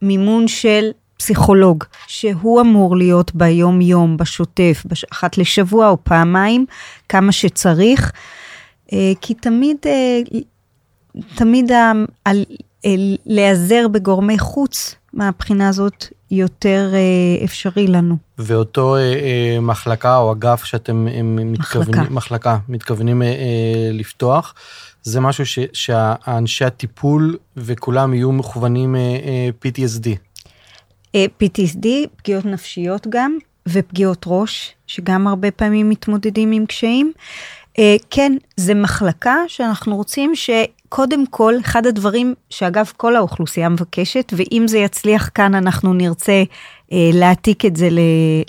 במימון 0.02 0.48
של 0.48 0.90
פסיכולוג, 1.24 1.84
שהוא 2.08 2.62
אמור 2.62 2.98
להיות 2.98 3.36
ביום-יום, 3.36 4.18
בשוטף, 4.18 4.84
בש... 4.86 5.06
אחת 5.12 5.38
לשבוע 5.38 5.90
או 5.90 5.98
פעמיים, 6.04 6.66
כמה 7.10 7.32
שצריך, 7.32 8.12
אה, 8.94 9.12
כי 9.22 9.34
תמיד, 9.34 9.78
אה, 9.86 10.20
תמיד 11.36 11.72
ה... 11.72 11.92
להיעזר 13.26 13.88
בגורמי 13.88 14.40
חוץ 14.40 14.96
מהבחינה 15.14 15.70
הזאת 15.70 16.06
יותר 16.32 16.94
אפשרי 17.44 17.88
לנו. 17.88 18.18
ואותו 18.38 18.96
מחלקה 19.62 20.18
או 20.18 20.32
אגף 20.32 20.64
שאתם 20.64 21.06
מתכוונים, 21.36 21.92
מחלקה, 21.92 22.14
מחלקה 22.14 22.58
מתכוונים 22.70 23.22
לפתוח, 23.92 24.54
זה 25.04 25.20
משהו 25.20 25.46
ש, 25.46 25.60
שהאנשי 25.74 26.66
הטיפול 26.66 27.38
וכולם 27.58 28.14
יהיו 28.14 28.32
מכוונים 28.32 28.96
PTSD. 29.66 30.33
PTSD, 31.16 31.88
פגיעות 32.16 32.46
נפשיות 32.46 33.08
גם, 33.10 33.38
ופגיעות 33.68 34.24
ראש, 34.28 34.74
שגם 34.88 35.28
הרבה 35.28 35.52
פעמים 35.52 35.90
מתמודדים 35.90 36.52
עם 36.52 36.66
קשיים. 36.66 37.12
כן, 38.10 38.34
זה 38.58 38.74
מחלקה 38.74 39.36
שאנחנו 39.48 39.96
רוצים 39.96 40.32
שקודם 40.36 41.26
כל, 41.26 41.54
אחד 41.62 41.86
הדברים 41.86 42.34
שאגב 42.50 42.92
כל 42.98 43.16
האוכלוסייה 43.16 43.70
מבקשת, 43.70 44.34
ואם 44.36 44.64
זה 44.68 44.78
יצליח 44.78 45.30
כאן 45.36 45.56
אנחנו 45.56 45.94
נרצה 45.94 46.44
להעתיק 46.92 47.66
את 47.66 47.76
זה 47.76 47.90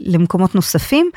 למקומות 0.00 0.54
נוספים, 0.54 1.11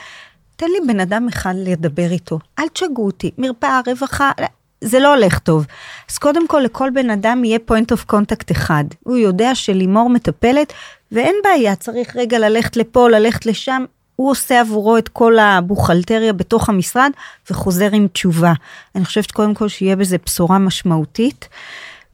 תן 0.56 0.66
לי 0.66 0.94
בן 0.94 1.00
אדם 1.00 1.28
אחד 1.28 1.54
לדבר 1.58 2.12
איתו, 2.12 2.40
אל 2.60 2.68
תשגעו 2.68 3.06
אותי, 3.06 3.32
מרפאה, 3.38 3.82
רווחה, 3.88 4.32
זה 4.82 5.00
לא 5.00 5.16
הולך 5.16 5.40
טוב. 5.40 5.66
אז 6.10 6.18
קודם 6.18 6.48
כל, 6.48 6.60
לכל 6.60 6.90
בן 6.94 7.10
אדם 7.10 7.44
יהיה 7.44 7.60
point 7.72 7.96
of 7.96 8.14
contact 8.14 8.52
אחד. 8.52 8.84
הוא 9.04 9.18
יודע 9.18 9.56
שלימור 9.56 10.10
מטפלת, 10.10 10.74
ואין 11.12 11.36
בעיה, 11.44 11.76
צריך 11.76 12.16
רגע 12.16 12.40
ללכת 12.40 12.78
לפה, 12.78 13.10
ללכת 13.10 13.46
לשם. 13.46 13.86
הוא 14.16 14.32
עושה 14.32 14.62
עבורו 14.62 14.98
את 14.98 15.10
כל 15.10 15.40
הבוכלטריה 15.40 16.34
בתוך 16.34 16.70
המשרד, 16.70 17.12
וחוזר 17.52 17.90
עם 17.94 18.08
תשובה. 18.08 18.54
אני 18.96 19.06
חושבת 19.06 19.32
קודם 19.32 19.54
כל 19.54 19.68
שיהיה 19.68 19.96
בזה 19.96 20.18
בשורה 20.26 20.58
משמעותית, 20.58 21.50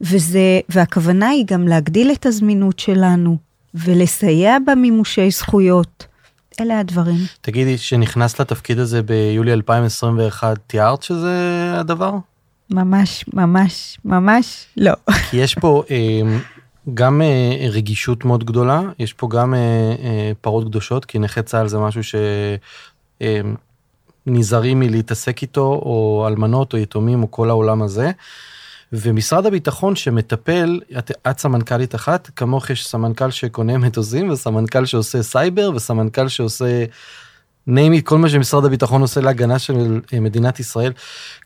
וזה, 0.00 0.60
והכוונה 0.68 1.28
היא 1.28 1.44
גם 1.46 1.68
להגדיל 1.68 2.12
את 2.12 2.26
הזמינות 2.26 2.78
שלנו, 2.78 3.36
ולסייע 3.74 4.56
במימושי 4.66 5.30
זכויות. 5.30 6.06
אלה 6.60 6.80
הדברים. 6.80 7.18
תגידי, 7.40 7.78
שנכנסת 7.78 8.40
לתפקיד 8.40 8.78
הזה 8.78 9.02
ביולי 9.02 9.52
2021, 9.52 10.58
תיארת 10.66 11.02
שזה 11.02 11.34
הדבר? 11.76 12.12
ממש, 12.70 13.24
ממש, 13.32 13.98
ממש 14.04 14.66
לא. 14.76 14.92
כי 15.30 15.36
יש 15.36 15.54
פה 15.54 15.82
אה, 15.90 16.20
גם 16.94 17.22
אה, 17.22 17.68
רגישות 17.70 18.24
מאוד 18.24 18.44
גדולה, 18.44 18.80
יש 18.98 19.12
פה 19.12 19.28
גם 19.28 19.54
אה, 19.54 20.32
פרות 20.40 20.66
קדושות, 20.66 21.04
כי 21.04 21.18
נכה 21.18 21.42
צה"ל 21.42 21.68
זה 21.68 21.78
משהו 21.78 22.18
שנזהרים 24.26 24.80
מלהתעסק 24.80 25.42
איתו, 25.42 25.66
או 25.66 26.24
אלמנות, 26.28 26.72
או 26.72 26.78
יתומים, 26.78 27.22
או 27.22 27.30
כל 27.30 27.50
העולם 27.50 27.82
הזה. 27.82 28.10
ומשרד 28.92 29.46
הביטחון 29.46 29.96
שמטפל, 29.96 30.80
את, 30.98 31.10
את 31.30 31.38
סמנכ"לית 31.38 31.94
אחת, 31.94 32.30
כמוך 32.36 32.70
יש 32.70 32.86
סמנכ"ל 32.86 33.30
שקונה 33.30 33.78
מטוסים, 33.78 34.30
וסמנכ"ל 34.30 34.84
שעושה 34.84 35.22
סייבר, 35.22 35.70
וסמנכ"ל 35.74 36.28
שעושה 36.28 36.84
name 37.66 37.85
it, 37.85 38.00
כל 38.04 38.18
מה 38.18 38.28
שמשרד 38.28 38.64
הביטחון 38.64 39.00
עושה 39.00 39.20
להגנה 39.20 39.58
של 39.58 40.00
אה, 40.12 40.20
מדינת 40.20 40.60
ישראל. 40.60 40.92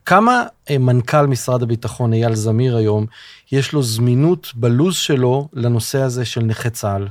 כמה 0.06 0.44
אה, 0.70 0.78
מנכ"ל 0.78 1.26
משרד 1.26 1.62
הביטחון 1.62 2.12
אייל 2.12 2.34
זמיר 2.34 2.76
היום, 2.76 3.06
יש 3.52 3.72
לו 3.72 3.82
זמינות 3.82 4.52
בלו"ז 4.54 4.94
שלו 4.94 5.48
לנושא 5.52 5.98
הזה 5.98 6.24
של 6.24 6.40
נכי 6.40 6.70
צה"ל? 6.70 7.08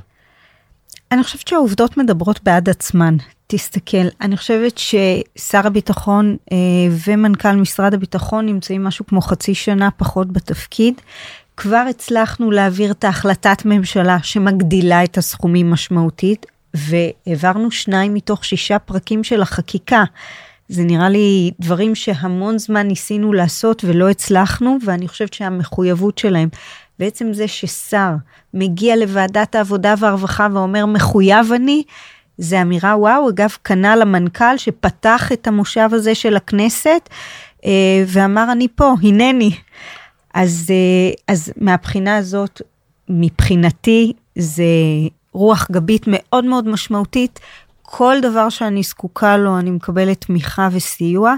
אני 1.12 1.22
חושבת 1.22 1.48
שהעובדות 1.48 1.96
מדברות 1.96 2.40
בעד 2.42 2.68
עצמן. 2.68 3.16
תסתכל, 3.46 4.06
אני 4.20 4.36
חושבת 4.36 4.78
ששר 4.78 5.66
הביטחון 5.66 6.36
אה, 6.52 6.56
ומנכ"ל 7.06 7.56
משרד 7.56 7.94
הביטחון 7.94 8.46
נמצאים 8.46 8.84
משהו 8.84 9.06
כמו 9.06 9.20
חצי 9.20 9.54
שנה 9.54 9.90
פחות 9.90 10.32
בתפקיד. 10.32 10.94
כבר 11.56 11.84
הצלחנו 11.90 12.50
להעביר 12.50 12.90
את 12.90 13.04
ההחלטת 13.04 13.64
ממשלה 13.64 14.18
שמגדילה 14.22 15.04
את 15.04 15.18
הסכומים 15.18 15.70
משמעותית. 15.70 16.46
והעברנו 16.74 17.70
שניים 17.70 18.14
מתוך 18.14 18.44
שישה 18.44 18.78
פרקים 18.78 19.24
של 19.24 19.42
החקיקה. 19.42 20.04
זה 20.68 20.84
נראה 20.84 21.08
לי 21.08 21.50
דברים 21.60 21.94
שהמון 21.94 22.58
זמן 22.58 22.86
ניסינו 22.86 23.32
לעשות 23.32 23.84
ולא 23.84 24.08
הצלחנו, 24.08 24.78
ואני 24.84 25.08
חושבת 25.08 25.32
שהמחויבות 25.34 26.18
שלהם, 26.18 26.48
בעצם 26.98 27.32
זה 27.32 27.48
ששר 27.48 28.10
מגיע 28.54 28.96
לוועדת 28.96 29.54
העבודה 29.54 29.94
והרווחה 29.98 30.48
ואומר 30.52 30.86
מחויב 30.86 31.52
אני, 31.52 31.82
זה 32.38 32.62
אמירה 32.62 32.96
וואו, 32.98 33.28
אגב, 33.30 33.50
כנ"ל 33.64 33.98
המנכ"ל 34.02 34.56
שפתח 34.56 35.32
את 35.32 35.46
המושב 35.46 35.88
הזה 35.92 36.14
של 36.14 36.36
הכנסת 36.36 37.08
אה, 37.64 38.04
ואמר 38.06 38.52
אני 38.52 38.68
פה, 38.74 38.94
הנני. 39.02 39.50
אז, 40.34 40.66
אה, 40.70 41.34
אז 41.34 41.52
מהבחינה 41.56 42.16
הזאת, 42.16 42.62
מבחינתי 43.08 44.12
זה 44.36 44.64
רוח 45.32 45.68
גבית 45.70 46.04
מאוד 46.06 46.44
מאוד 46.44 46.68
משמעותית. 46.68 47.40
כל 47.82 48.16
דבר 48.22 48.48
שאני 48.48 48.82
זקוקה 48.82 49.36
לו, 49.36 49.58
אני 49.58 49.70
מקבלת 49.70 50.20
תמיכה 50.20 50.68
וסיוע, 50.72 51.34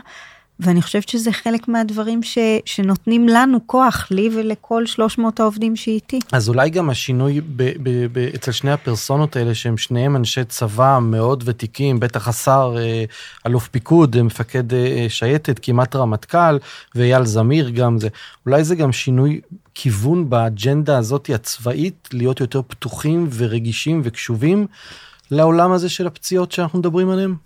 ואני 0.60 0.82
חושבת 0.82 1.08
שזה 1.08 1.32
חלק 1.32 1.68
מהדברים 1.68 2.22
ש, 2.22 2.38
שנותנים 2.64 3.28
לנו 3.28 3.58
כוח, 3.66 4.06
לי 4.10 4.30
ולכל 4.34 4.86
300 4.86 5.40
העובדים 5.40 5.76
שאיתי. 5.76 6.18
אז 6.32 6.48
אולי 6.48 6.70
גם 6.70 6.90
השינוי 6.90 7.40
ב, 7.40 7.46
ב, 7.56 8.06
ב, 8.12 8.18
אצל 8.34 8.52
שני 8.52 8.72
הפרסונות 8.72 9.36
האלה, 9.36 9.54
שהם 9.54 9.76
שניהם 9.76 10.16
אנשי 10.16 10.44
צבא 10.44 10.98
מאוד 11.02 11.42
ותיקים, 11.46 12.00
בטח 12.00 12.28
השר, 12.28 12.74
אה, 12.78 13.04
אלוף 13.46 13.68
פיקוד, 13.68 14.16
אה, 14.16 14.22
מפקד 14.22 14.74
אה, 14.74 15.06
שייטת, 15.08 15.60
כמעט 15.62 15.96
רמטכ"ל, 15.96 16.58
ואייל 16.94 17.24
זמיר 17.24 17.70
גם 17.70 17.98
זה, 17.98 18.08
אולי 18.46 18.64
זה 18.64 18.74
גם 18.74 18.92
שינוי 18.92 19.40
כיוון 19.74 20.30
באג'נדה 20.30 20.98
הזאת 20.98 21.30
הצבאית, 21.34 22.08
להיות 22.12 22.40
יותר 22.40 22.62
פתוחים 22.62 23.28
ורגישים 23.30 24.00
וקשובים 24.04 24.66
לעולם 25.30 25.72
הזה 25.72 25.88
של 25.88 26.06
הפציעות 26.06 26.52
שאנחנו 26.52 26.78
מדברים 26.78 27.10
עליהם? 27.10 27.36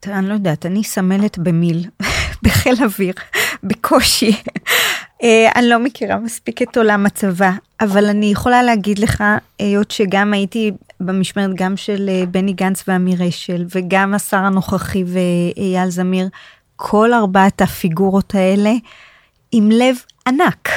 תראה, 0.00 0.18
אני 0.18 0.28
לא 0.28 0.34
יודעת, 0.34 0.66
אני 0.66 0.84
סמלת 0.84 1.38
במיל, 1.38 1.86
בחיל 2.42 2.74
אוויר, 2.84 3.14
בקושי. 3.62 4.36
אה, 5.22 5.48
אני 5.56 5.68
לא 5.68 5.78
מכירה 5.78 6.16
מספיק 6.16 6.62
את 6.62 6.76
עולם 6.76 7.06
הצבא, 7.06 7.50
אבל 7.80 8.06
אני 8.06 8.26
יכולה 8.26 8.62
להגיד 8.62 8.98
לך, 8.98 9.24
היות 9.58 9.90
שגם 9.90 10.32
הייתי 10.32 10.72
במשמרת 11.00 11.50
גם 11.54 11.76
של 11.76 12.08
אה, 12.08 12.26
בני 12.26 12.52
גנץ 12.52 12.84
ואמיר 12.88 13.28
אשל, 13.28 13.64
וגם 13.74 14.14
השר 14.14 14.36
הנוכחי 14.36 15.04
ואייל 15.06 15.90
זמיר, 15.90 16.28
כל 16.76 17.12
ארבעת 17.12 17.62
הפיגורות 17.62 18.34
האלה 18.34 18.72
עם 19.52 19.70
לב 19.70 19.96
ענק. 20.26 20.68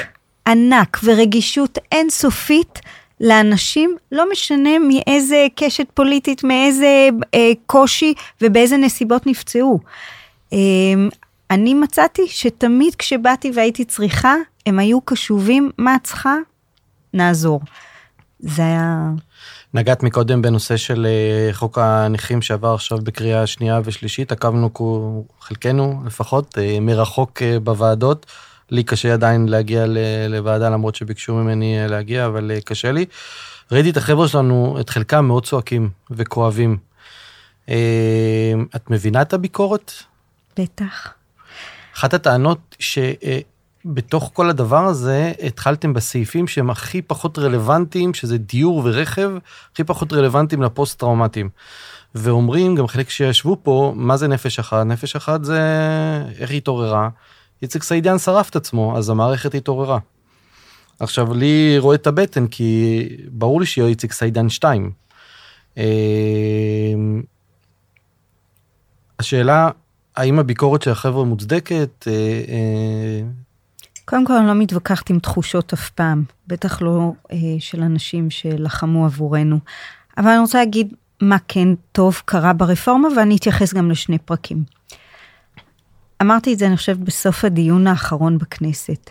ענק 0.48 1.00
ורגישות 1.04 1.78
אינסופית 1.92 2.80
לאנשים, 3.24 3.96
לא 4.12 4.32
משנה 4.32 4.70
מאיזה 4.80 5.48
קשת 5.56 5.88
פוליטית, 5.94 6.44
מאיזה 6.44 7.10
אה, 7.34 7.52
קושי 7.66 8.14
ובאיזה 8.42 8.78
נסיבות 8.78 9.28
נפצעו. 9.28 9.80
אה, 10.54 10.58
אני 11.52 11.74
מצאתי 11.74 12.22
שתמיד 12.28 12.96
כשבאתי 12.96 13.52
והייתי 13.56 13.86
צריכה, 13.86 14.36
הם 14.66 14.80
היו 14.80 15.02
קשובים, 15.02 15.72
מה 15.78 15.96
את 15.96 16.04
צריכה? 16.04 16.36
נעזור. 17.14 17.62
זה 18.40 18.62
היה... 18.62 19.10
נגעת 19.74 20.04
מקודם 20.04 20.42
בנושא 20.42 20.78
של 20.78 21.06
אה, 21.10 21.54
חוק 21.54 21.78
הנכים 21.78 22.42
שעבר 22.42 22.74
עכשיו 22.74 22.98
בקריאה 22.98 23.48
שנייה 23.48 23.82
ושלישית, 23.84 24.32
עקבנו 24.32 24.74
חלקנו 25.40 26.02
לפחות 26.06 26.58
אה, 26.58 26.78
מרחוק 26.82 27.42
אה, 27.42 27.60
בוועדות. 27.60 28.26
לי 28.72 28.84
קשה 28.84 29.14
עדיין 29.14 29.48
להגיע 29.48 29.86
לוועדה 30.30 30.70
למרות 30.70 30.96
שביקשו 30.96 31.36
ממני 31.36 31.82
אה, 31.82 31.88
להגיע, 31.88 32.26
אבל 32.26 32.52
אה, 32.52 32.62
קשה 32.62 32.92
לי. 32.92 33.06
ראיתי 33.72 33.90
את 33.90 33.98
החבר'ה 33.98 34.28
שלנו, 34.28 34.78
את 34.80 34.90
חלקם 34.90 35.26
מאוד 35.26 35.46
צועקים 35.46 35.90
וכואבים. 36.12 36.78
אה, 37.70 38.54
את 38.76 38.90
מבינה 38.90 39.22
את 39.22 39.34
הביקורת? 39.34 39.92
בטח. 40.60 41.14
אחת 41.96 42.14
הטענות 42.14 42.76
שבתוך 42.80 44.32
כל 44.34 44.50
הדבר 44.50 44.86
הזה 44.86 45.32
התחלתם 45.44 45.94
בסעיפים 45.94 46.48
שהם 46.48 46.70
הכי 46.70 47.02
פחות 47.02 47.40
רלוונטיים, 47.40 48.14
שזה 48.14 48.38
דיור 48.38 48.82
ורכב, 48.86 49.32
הכי 49.74 49.84
פחות 49.84 50.14
רלוונטיים 50.14 50.62
לפוסט 50.62 51.00
טראומטיים. 51.00 51.50
ואומרים, 52.16 52.76
גם 52.76 52.88
חלק 52.88 53.10
שישבו 53.10 53.58
פה, 53.64 53.94
מה 53.96 54.18
זה 54.18 54.28
נפש 54.28 54.60
אחת? 54.60 54.86
נפש 54.86 55.16
אחת 55.16 55.44
זה 55.44 55.62
איך 56.40 56.50
היא 56.50 56.58
התעוררה, 56.58 57.10
איציק 57.64 57.84
סעידיאן 57.84 58.18
שרף 58.18 58.50
את 58.50 58.56
עצמו, 58.56 58.98
אז 58.98 59.10
המערכת 59.10 59.56
התעוררה. 59.56 60.00
עכשיו, 61.00 61.34
לי 61.34 61.76
רואה 61.78 61.96
את 61.96 62.08
הבטן, 62.08 62.48
כי 62.48 63.08
ברור 63.32 63.60
לי 63.60 63.66
שיהיה 63.66 63.88
איציק 63.88 64.14
סעידיאן 64.14 64.50
2. 64.50 64.92
אה, 65.78 65.84
השאלה, 69.20 69.70
האם 70.16 70.40
הביקורת 70.40 70.82
של 70.82 70.92
החבר'ה 70.92 71.24
מוצדקת? 71.24 72.08
אה, 72.08 72.14
אה, 72.48 73.22
קודם 74.06 74.26
כל, 74.26 74.34
אני 74.34 74.48
לא 74.48 74.54
מתווכחת 74.54 75.10
עם 75.10 75.20
תחושות 75.20 75.74
אף 75.74 75.90
פעם, 75.90 76.24
בטח 76.48 76.82
לא 76.82 77.12
של 77.60 77.82
אנשים 77.82 78.30
שלחמו 78.30 79.06
עבורנו. 79.06 79.60
אבל 80.18 80.28
אני 80.28 80.40
רוצה 80.40 80.58
להגיד 80.58 80.94
מה 81.22 81.38
כן 81.48 81.68
טוב 81.92 82.22
קרה 82.26 82.54
ברפורמה, 82.54 83.08
ואני 83.18 83.36
אתייחס 83.36 83.74
גם 83.74 83.92
לשני 83.92 84.18
פרקים. 84.18 84.64
אמרתי 86.22 86.54
את 86.54 86.60
זה, 86.60 86.68
אני 86.68 86.78
חושבת, 86.78 86.98
בסוף 86.98 87.46
הדיון 87.46 87.88
האחרון 87.88 88.38
בכנסת. 88.38 89.10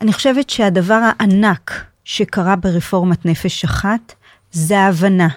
אני 0.00 0.12
חושבת 0.12 0.50
שהדבר 0.50 1.00
הענק 1.18 1.84
שקרה 2.04 2.56
ברפורמת 2.56 3.26
נפש 3.26 3.64
אחת, 3.64 4.14
זה 4.52 4.78
ההבנה, 4.78 5.28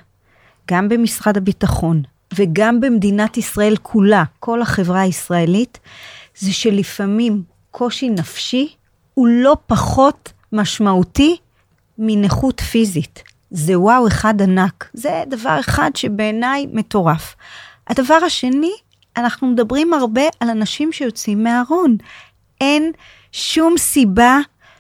גם 0.71 0.89
במשרד 0.89 1.37
הביטחון 1.37 2.03
וגם 2.35 2.81
במדינת 2.81 3.37
ישראל 3.37 3.75
כולה, 3.81 4.23
כל 4.39 4.61
החברה 4.61 5.01
הישראלית, 5.01 5.79
זה 6.37 6.53
שלפעמים 6.53 7.43
קושי 7.71 8.09
נפשי 8.09 8.73
הוא 9.13 9.27
לא 9.27 9.57
פחות 9.67 10.33
משמעותי 10.53 11.37
מנכות 11.97 12.61
פיזית. 12.61 13.23
זה 13.51 13.79
וואו 13.79 14.07
אחד 14.07 14.41
ענק. 14.41 14.89
זה 14.93 15.23
דבר 15.27 15.57
אחד 15.59 15.91
שבעיניי 15.95 16.67
מטורף. 16.73 17.35
הדבר 17.87 18.19
השני, 18.25 18.71
אנחנו 19.17 19.47
מדברים 19.47 19.93
הרבה 19.93 20.21
על 20.39 20.49
אנשים 20.49 20.91
שיוצאים 20.91 21.43
מהארון. 21.43 21.97
אין 22.61 22.91
שום 23.31 23.77
סיבה 23.77 24.39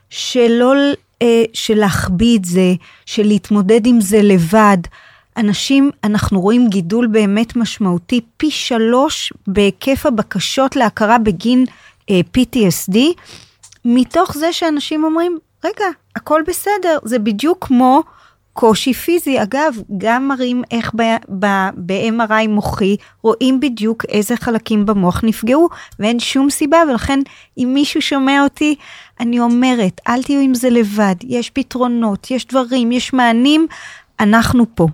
שלא, 0.09 0.73
אה, 1.21 1.43
של 1.53 1.75
להחביא 1.75 2.37
את 2.37 2.45
זה, 2.45 2.73
של 3.05 3.27
להתמודד 3.27 3.85
עם 3.85 4.01
זה 4.01 4.21
לבד. 4.21 4.77
אנשים, 5.37 5.91
אנחנו 6.03 6.41
רואים 6.41 6.69
גידול 6.69 7.07
באמת 7.07 7.55
משמעותי, 7.55 8.21
פי 8.37 8.51
שלוש 8.51 9.33
בהיקף 9.47 10.05
הבקשות 10.05 10.75
להכרה 10.75 11.17
בגין 11.17 11.65
אה, 12.09 12.21
PTSD, 12.37 12.97
מתוך 13.85 14.37
זה 14.37 14.53
שאנשים 14.53 15.03
אומרים, 15.03 15.39
רגע, 15.63 15.85
הכל 16.15 16.41
בסדר, 16.47 16.97
זה 17.03 17.19
בדיוק 17.19 17.65
כמו 17.67 18.03
קושי 18.59 18.93
פיזי. 18.93 19.43
אגב, 19.43 19.81
גם 19.97 20.27
מראים 20.27 20.63
איך 20.71 20.91
ב-MRI 21.39 22.47
מוחי 22.49 22.97
רואים 23.21 23.59
בדיוק 23.59 24.05
איזה 24.09 24.35
חלקים 24.35 24.85
במוח 24.85 25.23
נפגעו, 25.23 25.69
ואין 25.99 26.19
שום 26.19 26.49
סיבה, 26.49 26.77
ולכן 26.89 27.19
אם 27.57 27.71
מישהו 27.73 28.01
שומע 28.01 28.43
אותי, 28.43 28.75
אני 29.19 29.39
אומרת, 29.39 30.01
אל 30.07 30.23
תהיו 30.23 30.39
עם 30.39 30.53
זה 30.53 30.69
לבד, 30.69 31.15
יש 31.23 31.49
פתרונות, 31.49 32.31
יש 32.31 32.47
דברים, 32.47 32.91
יש 32.91 33.13
מענים, 33.13 33.67
אנחנו 34.19 34.65
פה. 34.75 34.87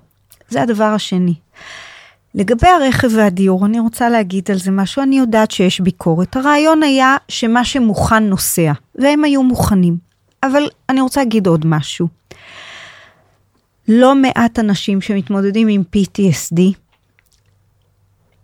זה 0.50 0.62
הדבר 0.62 0.84
השני. 0.84 1.34
לגבי 2.36 2.68
הרכב 2.68 3.10
והדיור, 3.12 3.66
אני 3.66 3.80
רוצה 3.80 4.10
להגיד 4.10 4.52
על 4.52 4.58
זה 4.58 4.72
משהו, 4.72 5.04
אני 5.04 5.18
יודעת 5.20 5.52
שיש 5.52 5.80
ביקורת. 5.80 6.36
הרעיון 6.36 6.84
היה 6.84 7.18
שמה 7.28 7.66
שמוכן 7.66 8.24
נוסע, 8.24 8.72
והם 8.96 9.24
היו 9.24 9.44
מוכנים. 9.44 9.98
אבל 10.44 10.64
אני 10.90 11.02
רוצה 11.02 11.22
להגיד 11.22 11.48
עוד 11.48 11.66
משהו. 11.66 12.23
לא 13.88 14.16
מעט 14.16 14.60
אנשים 14.60 15.02
שמתמודדים 15.02 15.68
עם 15.68 15.84
PTSD, 15.96 16.62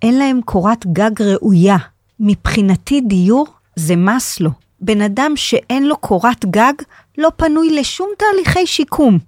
אין 0.02 0.19
להם 0.19 0.41
קורת 0.45 0.86
גג 0.88 1.21
ראויה. 1.21 1.78
מבחינתי 2.19 3.02
דיור 3.02 3.47
זה 3.75 3.95
מסלו. 3.95 4.49
בן 4.82 5.02
אדם 5.02 5.32
שאין 5.36 5.88
לו 5.88 5.97
קורת 5.97 6.45
גג 6.45 6.73
לא 7.17 7.30
פנוי 7.36 7.80
לשום 7.80 8.10
תהליכי 8.17 8.67
שיקום. 8.67 9.19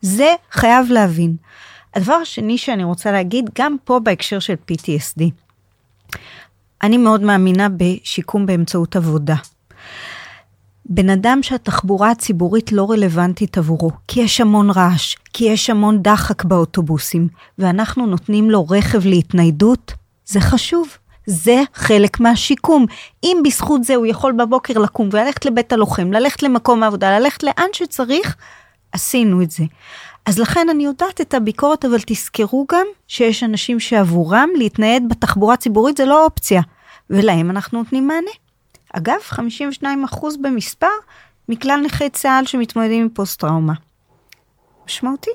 זה 0.00 0.34
חייב 0.50 0.90
להבין. 0.90 1.36
הדבר 1.94 2.12
השני 2.14 2.58
שאני 2.58 2.84
רוצה 2.84 3.12
להגיד, 3.12 3.50
גם 3.58 3.76
פה 3.84 4.00
בהקשר 4.00 4.38
של 4.38 4.54
PTSD, 4.70 5.22
אני 6.82 6.96
מאוד 6.98 7.22
מאמינה 7.22 7.68
בשיקום 7.76 8.46
באמצעות 8.46 8.96
עבודה. 8.96 9.34
בן 10.88 11.10
אדם 11.10 11.42
שהתחבורה 11.42 12.10
הציבורית 12.10 12.72
לא 12.72 12.90
רלוונטית 12.90 13.58
עבורו, 13.58 13.90
כי 14.08 14.20
יש 14.20 14.40
המון 14.40 14.70
רעש, 14.70 15.16
כי 15.32 15.44
יש 15.44 15.70
המון 15.70 16.02
דחק 16.02 16.44
באוטובוסים, 16.44 17.28
ואנחנו 17.58 18.06
נותנים 18.06 18.50
לו 18.50 18.66
רכב 18.68 19.06
להתניידות, 19.06 19.92
זה 20.26 20.40
חשוב. 20.40 20.88
זה 21.26 21.62
חלק 21.74 22.20
מהשיקום. 22.20 22.86
אם 23.24 23.36
בזכות 23.44 23.84
זה 23.84 23.94
הוא 23.94 24.06
יכול 24.06 24.32
בבוקר 24.32 24.78
לקום 24.78 25.08
וללכת 25.12 25.44
לבית 25.44 25.72
הלוחם, 25.72 26.12
ללכת 26.12 26.42
למקום 26.42 26.82
העבודה, 26.82 27.18
ללכת 27.18 27.42
לאן 27.42 27.66
שצריך, 27.72 28.36
עשינו 28.92 29.42
את 29.42 29.50
זה. 29.50 29.64
אז 30.26 30.38
לכן 30.38 30.68
אני 30.70 30.84
יודעת 30.84 31.20
את 31.20 31.34
הביקורת, 31.34 31.84
אבל 31.84 31.98
תזכרו 32.06 32.66
גם 32.72 32.86
שיש 33.08 33.42
אנשים 33.42 33.80
שעבורם 33.80 34.48
להתנייד 34.56 35.08
בתחבורה 35.08 35.56
ציבורית 35.56 35.96
זה 35.96 36.04
לא 36.04 36.24
אופציה, 36.24 36.62
ולהם 37.10 37.50
אנחנו 37.50 37.78
נותנים 37.78 38.06
מענה. 38.08 38.30
אגב, 38.98 39.18
52% 39.82 39.86
במספר 40.42 40.86
מכלל 41.48 41.80
נכי 41.84 42.10
צה"ל 42.10 42.46
שמתמודדים 42.46 43.02
עם 43.02 43.08
פוסט 43.08 43.40
טראומה. 43.40 43.72
משמעותי. 44.86 45.30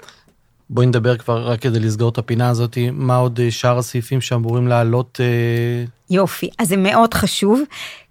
בואי 0.69 0.85
נדבר 0.85 1.17
כבר 1.17 1.47
רק 1.47 1.61
כדי 1.61 1.79
לסגור 1.79 2.09
את 2.09 2.17
הפינה 2.17 2.49
הזאת, 2.49 2.77
מה 2.91 3.15
עוד 3.15 3.39
אה, 3.39 3.51
שאר 3.51 3.77
הסעיפים 3.77 4.21
שאמורים 4.21 4.67
לעלות? 4.67 5.19
אה... 5.21 5.85
יופי, 6.09 6.49
אז 6.59 6.67
זה 6.67 6.77
מאוד 6.77 7.13
חשוב, 7.13 7.61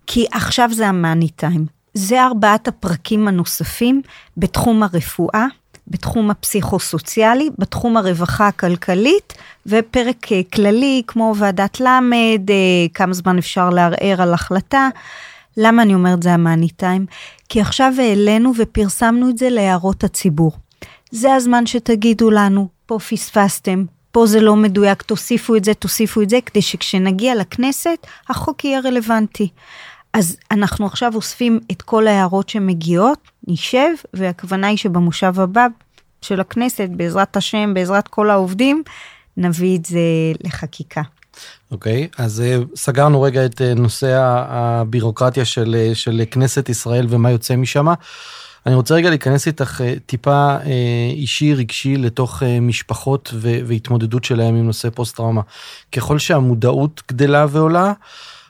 כי 0.06 0.26
עכשיו 0.32 0.68
זה 0.72 0.88
המאני 0.88 1.28
טיים. 1.28 1.66
זה 1.94 2.22
ארבעת 2.22 2.68
הפרקים 2.68 3.28
הנוספים 3.28 4.02
בתחום 4.36 4.82
הרפואה, 4.82 5.46
בתחום 5.88 6.30
הפסיכו-סוציאלי, 6.30 7.50
בתחום 7.58 7.96
הרווחה 7.96 8.48
הכלכלית, 8.48 9.34
ופרק 9.66 10.32
אה, 10.32 10.40
כללי 10.52 11.02
כמו 11.06 11.34
ועדת 11.38 11.80
למד, 11.80 12.50
כמה 12.94 13.12
זמן 13.12 13.38
אפשר 13.38 13.70
לערער 13.70 14.22
על 14.22 14.34
החלטה. 14.34 14.88
למה 15.56 15.82
אני 15.82 15.94
אומרת 15.94 16.22
זה 16.22 16.34
המאני 16.34 16.68
טיים? 16.68 17.06
כי 17.48 17.60
עכשיו 17.60 17.92
העלינו 17.98 18.52
ופרסמנו 18.58 19.30
את 19.30 19.38
זה 19.38 19.50
להערות 19.50 20.04
הציבור. 20.04 20.52
זה 21.10 21.34
הזמן 21.34 21.66
שתגידו 21.66 22.30
לנו, 22.30 22.68
פה 22.86 22.98
פספסתם, 22.98 23.84
פה 24.12 24.26
זה 24.26 24.40
לא 24.40 24.56
מדויק, 24.56 25.02
תוסיפו 25.02 25.56
את 25.56 25.64
זה, 25.64 25.74
תוסיפו 25.74 26.22
את 26.22 26.30
זה, 26.30 26.38
כדי 26.46 26.62
שכשנגיע 26.62 27.34
לכנסת, 27.34 28.06
החוק 28.28 28.64
יהיה 28.64 28.80
רלוונטי. 28.80 29.48
אז 30.12 30.36
אנחנו 30.50 30.86
עכשיו 30.86 31.14
אוספים 31.14 31.60
את 31.72 31.82
כל 31.82 32.06
ההערות 32.06 32.48
שמגיעות, 32.48 33.18
נשב, 33.48 33.88
והכוונה 34.14 34.66
היא 34.66 34.76
שבמושב 34.76 35.40
הבא 35.40 35.66
של 36.22 36.40
הכנסת, 36.40 36.88
בעזרת 36.90 37.36
השם, 37.36 37.74
בעזרת 37.74 38.08
כל 38.08 38.30
העובדים, 38.30 38.82
נביא 39.36 39.78
את 39.78 39.84
זה 39.84 40.00
לחקיקה. 40.44 41.02
אוקיי, 41.72 42.08
okay, 42.12 42.22
אז 42.22 42.42
uh, 42.42 42.76
סגרנו 42.76 43.22
רגע 43.22 43.46
את 43.46 43.60
uh, 43.60 43.80
נושא 43.80 44.18
הבירוקרטיה 44.48 45.44
של, 45.44 45.76
uh, 45.92 45.94
של 45.94 46.22
כנסת 46.30 46.68
ישראל 46.68 47.06
ומה 47.08 47.30
יוצא 47.30 47.56
משם. 47.56 47.86
אני 48.66 48.74
רוצה 48.74 48.94
רגע 48.94 49.08
להיכנס 49.08 49.46
איתך 49.46 49.80
טיפה 50.06 50.56
אישי 51.10 51.54
רגשי 51.54 51.96
לתוך 51.96 52.42
משפחות 52.60 53.34
והתמודדות 53.40 54.24
שלהם 54.24 54.54
עם 54.54 54.66
נושא 54.66 54.90
פוסט 54.90 55.16
טראומה. 55.16 55.40
ככל 55.92 56.18
שהמודעות 56.18 57.02
גדלה 57.08 57.46
ועולה, 57.50 57.92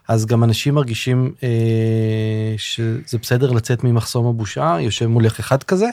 אז 0.09 0.27
גם 0.27 0.45
אנשים 0.45 0.75
מרגישים 0.75 1.33
אה, 1.43 2.55
שזה 2.57 3.19
בסדר 3.23 3.51
לצאת 3.51 3.85
ממחסום 3.85 4.27
הבושה, 4.27 4.77
יושב 4.81 5.07
מולך 5.07 5.39
אחד 5.39 5.63
כזה, 5.63 5.87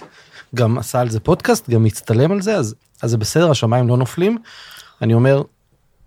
גם 0.56 0.78
עשה 0.78 1.00
על 1.00 1.10
זה 1.10 1.20
פודקאסט, 1.20 1.70
גם 1.70 1.84
מצטלם 1.84 2.32
על 2.32 2.42
זה, 2.42 2.56
אז, 2.56 2.76
אז 3.02 3.10
זה 3.10 3.18
בסדר, 3.18 3.52
השמיים 3.52 3.88
לא 3.88 3.98
נופלים. 3.98 4.38
אני 5.02 5.14
אומר, 5.14 5.42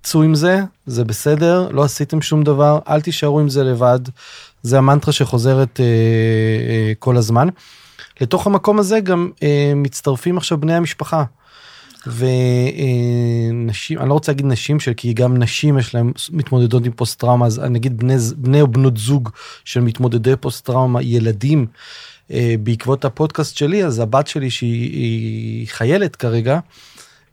צאו 0.02 0.22
עם 0.22 0.34
זה, 0.34 0.60
זה 0.86 1.04
בסדר, 1.04 1.68
לא 1.70 1.84
עשיתם 1.84 2.22
שום 2.22 2.44
דבר, 2.44 2.78
אל 2.88 3.00
תישארו 3.00 3.40
עם 3.40 3.48
זה 3.48 3.64
לבד, 3.64 4.00
זה 4.62 4.78
המנטרה 4.78 5.12
שחוזרת 5.12 5.80
אה, 5.80 5.84
אה, 5.84 6.92
כל 6.98 7.16
הזמן. 7.16 7.48
לתוך 8.20 8.46
המקום 8.46 8.78
הזה 8.78 9.00
גם 9.00 9.30
אה, 9.42 9.72
מצטרפים 9.76 10.36
עכשיו 10.36 10.58
בני 10.58 10.74
המשפחה. 10.74 11.24
ונשים, 12.06 13.98
אני 13.98 14.08
לא 14.08 14.14
רוצה 14.14 14.32
להגיד 14.32 14.46
נשים 14.46 14.80
של 14.80 14.92
כי 14.94 15.12
גם 15.12 15.36
נשים 15.36 15.78
יש 15.78 15.94
להם 15.94 16.12
מתמודדות 16.32 16.86
עם 16.86 16.92
פוסט 16.92 17.20
טראומה, 17.20 17.46
אז 17.46 17.58
נגיד 17.58 17.98
בני, 17.98 18.14
בני 18.36 18.60
או 18.60 18.68
בנות 18.68 18.96
זוג 18.96 19.30
של 19.64 19.80
מתמודדי 19.80 20.36
פוסט 20.36 20.66
טראומה, 20.66 21.02
ילדים, 21.02 21.66
אה, 22.30 22.54
בעקבות 22.62 23.04
הפודקאסט 23.04 23.56
שלי, 23.56 23.84
אז 23.84 23.98
הבת 23.98 24.26
שלי 24.26 24.50
שהיא 24.50 25.68
חיילת 25.68 26.16
כרגע, 26.16 26.58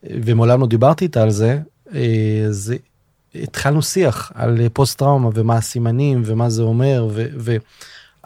ומעולם 0.03 0.61
לא 0.61 0.67
דיברתי 0.67 1.05
איתה 1.05 1.21
על 1.23 1.29
זה, 1.29 1.51
אה, 1.51 1.59
אז 2.47 2.73
התחלנו 3.35 3.81
שיח 3.81 4.31
על 4.35 4.69
פוסט 4.73 4.97
טראומה 4.99 5.29
ומה 5.33 5.55
הסימנים 5.55 6.21
ומה 6.25 6.49
זה 6.49 6.61
אומר, 6.61 7.07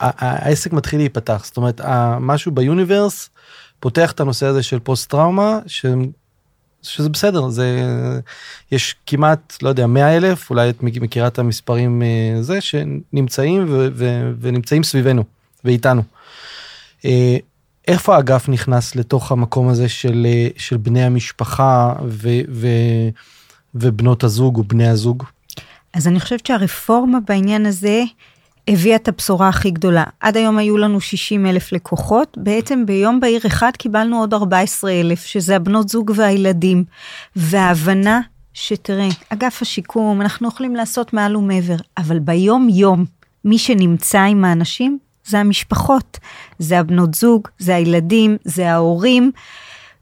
והעסק 0.02 0.74
מתחיל 0.74 1.00
להיפתח, 1.00 1.42
זאת 1.46 1.58
אומרת, 1.58 1.82
משהו 2.20 2.52
ביוניברס, 2.52 3.30
פותח 3.80 4.12
את 4.12 4.20
הנושא 4.20 4.46
הזה 4.46 4.64
של 4.64 4.80
פוסט 4.80 5.10
טראומה, 5.10 5.60
שזה 6.84 7.10
בסדר 7.10 7.50
זה 7.50 7.82
יש 8.72 8.96
כמעט 9.06 9.58
לא 9.62 9.70
יודע 9.70 9.88
100 9.88 10.18
אלף 10.18 10.50
אולי 10.50 10.70
את 10.70 10.84
מכירה 10.84 11.28
את 11.28 11.40
המספרים 11.40 12.02
אה, 12.02 12.42
זה 12.42 12.62
שנמצאים 12.62 13.66
ונמצאים 14.40 14.84
סביבנו 14.84 15.24
ואיתנו. 15.64 16.04
אה, 17.06 17.38
איפה 17.88 18.16
האגף 18.16 18.50
נכנס 18.50 18.96
לתוך 18.96 19.32
המקום 19.32 19.70
הזה 19.70 19.90
של, 19.90 20.28
אה, 20.30 20.48
של 20.58 20.78
בני 20.78 21.04
המשפחה 21.04 21.94
ו, 22.08 22.30
ו, 22.50 22.68
ובנות 23.76 24.24
הזוג 24.24 24.58
או 24.58 24.64
בני 24.64 24.88
הזוג? 24.88 25.24
אז 25.94 26.08
אני 26.08 26.20
חושבת 26.20 26.46
שהרפורמה 26.46 27.20
בעניין 27.20 27.66
הזה 27.66 28.04
הביאה 28.68 28.96
את 28.96 29.08
הבשורה 29.08 29.50
הכי 29.50 29.72
גדולה. 29.72 30.04
עד 30.20 30.38
היום 30.38 30.58
היו 30.58 30.78
לנו 30.78 31.02
60 31.02 31.46
אלף 31.46 31.72
לקוחות, 31.72 32.38
בעצם 32.42 32.86
ביום 32.86 33.20
בהיר 33.20 33.42
אחד 33.48 33.72
קיבלנו 33.78 34.20
עוד 34.20 34.34
14 34.34 34.92
אלף, 34.92 35.26
שזה 35.26 35.56
הבנות 35.56 35.90
זוג 35.90 36.12
והילדים. 36.16 36.84
וההבנה 37.36 38.22
שתראה, 38.54 39.08
אגף 39.30 39.62
השיקום, 39.62 40.22
אנחנו 40.22 40.48
יכולים 40.48 40.76
לעשות 40.76 41.14
מעל 41.14 41.36
ומעבר, 41.36 41.76
אבל 41.98 42.20
ביום 42.20 42.70
יום, 42.70 43.06
מי 43.46 43.58
שנמצא 43.58 44.22
עם 44.22 44.46
האנשים 44.46 44.98
זה 45.26 45.40
המשפחות, 45.40 46.20
זה 46.60 46.80
הבנות 46.80 47.14
זוג, 47.14 47.48
זה 47.60 47.76
הילדים, 47.76 48.38
זה 48.44 48.72
ההורים, 48.72 49.32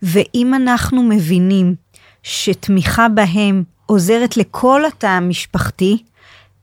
ואם 0.02 0.54
אנחנו 0.54 1.04
מבינים 1.04 1.76
שתמיכה 2.24 3.10
בהם 3.10 3.64
עוזרת 3.86 4.38
לכל 4.38 4.86
התא 4.86 5.08
המשפחתי, 5.08 6.04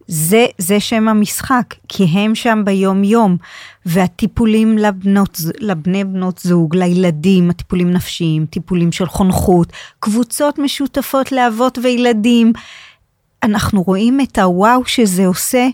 זה, 0.06 0.46
זה 0.58 0.80
שם 0.80 1.08
המשחק, 1.08 1.74
כי 1.88 2.04
הם 2.04 2.34
שם 2.34 2.62
ביום 2.64 3.04
יום, 3.04 3.36
והטיפולים 3.86 4.78
לבנות, 4.78 5.38
לבני 5.58 6.04
בנות 6.04 6.38
זוג, 6.38 6.76
לילדים, 6.76 7.50
הטיפולים 7.50 7.90
נפשיים, 7.90 8.46
טיפולים 8.46 8.92
של 8.92 9.06
חונכות, 9.06 9.72
קבוצות 10.00 10.58
משותפות 10.58 11.32
לאבות 11.32 11.78
וילדים, 11.82 12.52
אנחנו 13.42 13.82
רואים 13.82 14.20
את 14.20 14.38
הוואו 14.38 14.86
שזה 14.86 15.26
עושה, 15.26 15.68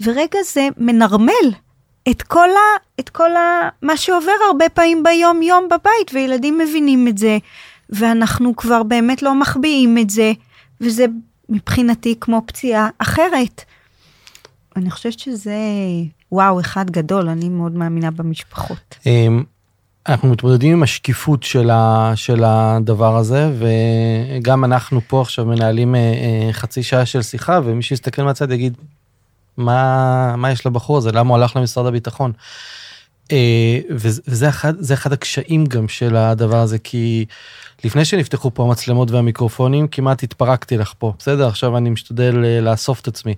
ורגע 0.00 0.38
זה 0.52 0.68
מנרמל 0.76 1.50
את 2.10 2.22
כל, 2.22 2.48
ה, 2.48 3.00
את 3.00 3.08
כל 3.08 3.36
ה, 3.36 3.68
מה 3.82 3.96
שעובר 3.96 4.32
הרבה 4.46 4.68
פעמים 4.68 5.02
ביום 5.02 5.42
יום 5.42 5.64
בבית, 5.64 6.14
וילדים 6.14 6.58
מבינים 6.58 7.08
את 7.08 7.18
זה, 7.18 7.38
ואנחנו 7.90 8.56
כבר 8.56 8.82
באמת 8.82 9.22
לא 9.22 9.40
מחביאים 9.40 9.98
את 9.98 10.10
זה, 10.10 10.32
וזה 10.80 11.06
מבחינתי 11.48 12.14
כמו 12.20 12.42
פציעה 12.46 12.88
אחרת. 12.98 13.64
אני 14.76 14.90
חושבת 14.90 15.18
שזה 15.18 15.56
וואו 16.32 16.60
אחד 16.60 16.90
גדול, 16.90 17.28
אני 17.28 17.48
מאוד 17.48 17.72
מאמינה 17.72 18.10
במשפחות. 18.10 18.98
אמ, 19.06 19.42
אנחנו 20.08 20.28
מתמודדים 20.28 20.72
עם 20.72 20.82
השקיפות 20.82 21.42
של, 21.42 21.70
ה, 21.70 22.12
של 22.14 22.44
הדבר 22.44 23.16
הזה 23.16 23.50
וגם 23.58 24.64
אנחנו 24.64 25.00
פה 25.06 25.20
עכשיו 25.20 25.44
מנהלים 25.44 25.94
אה, 25.94 26.00
אה, 26.00 26.52
חצי 26.52 26.82
שעה 26.82 27.06
של 27.06 27.22
שיחה 27.22 27.60
ומי 27.64 27.82
שיסתכל 27.82 28.22
מהצד 28.22 28.52
יגיד 28.52 28.76
מה, 29.56 30.36
מה 30.36 30.50
יש 30.50 30.66
לבחור 30.66 30.98
הזה 30.98 31.12
למה 31.12 31.28
הוא 31.28 31.36
הלך 31.36 31.56
למשרד 31.56 31.86
הביטחון. 31.86 32.32
אה, 33.32 33.80
וזה 33.90 34.48
אחד, 34.48 34.74
אחד 34.92 35.12
הקשיים 35.12 35.66
גם 35.66 35.88
של 35.88 36.16
הדבר 36.16 36.60
הזה 36.60 36.78
כי 36.78 37.24
לפני 37.84 38.04
שנפתחו 38.04 38.54
פה 38.54 38.64
המצלמות 38.64 39.10
והמיקרופונים 39.10 39.88
כמעט 39.88 40.22
התפרקתי 40.22 40.76
לך 40.76 40.92
פה 40.98 41.12
בסדר 41.18 41.46
עכשיו 41.46 41.76
אני 41.76 41.90
משתדל 41.90 42.34
לאסוף 42.62 43.00
את 43.00 43.08
עצמי. 43.08 43.34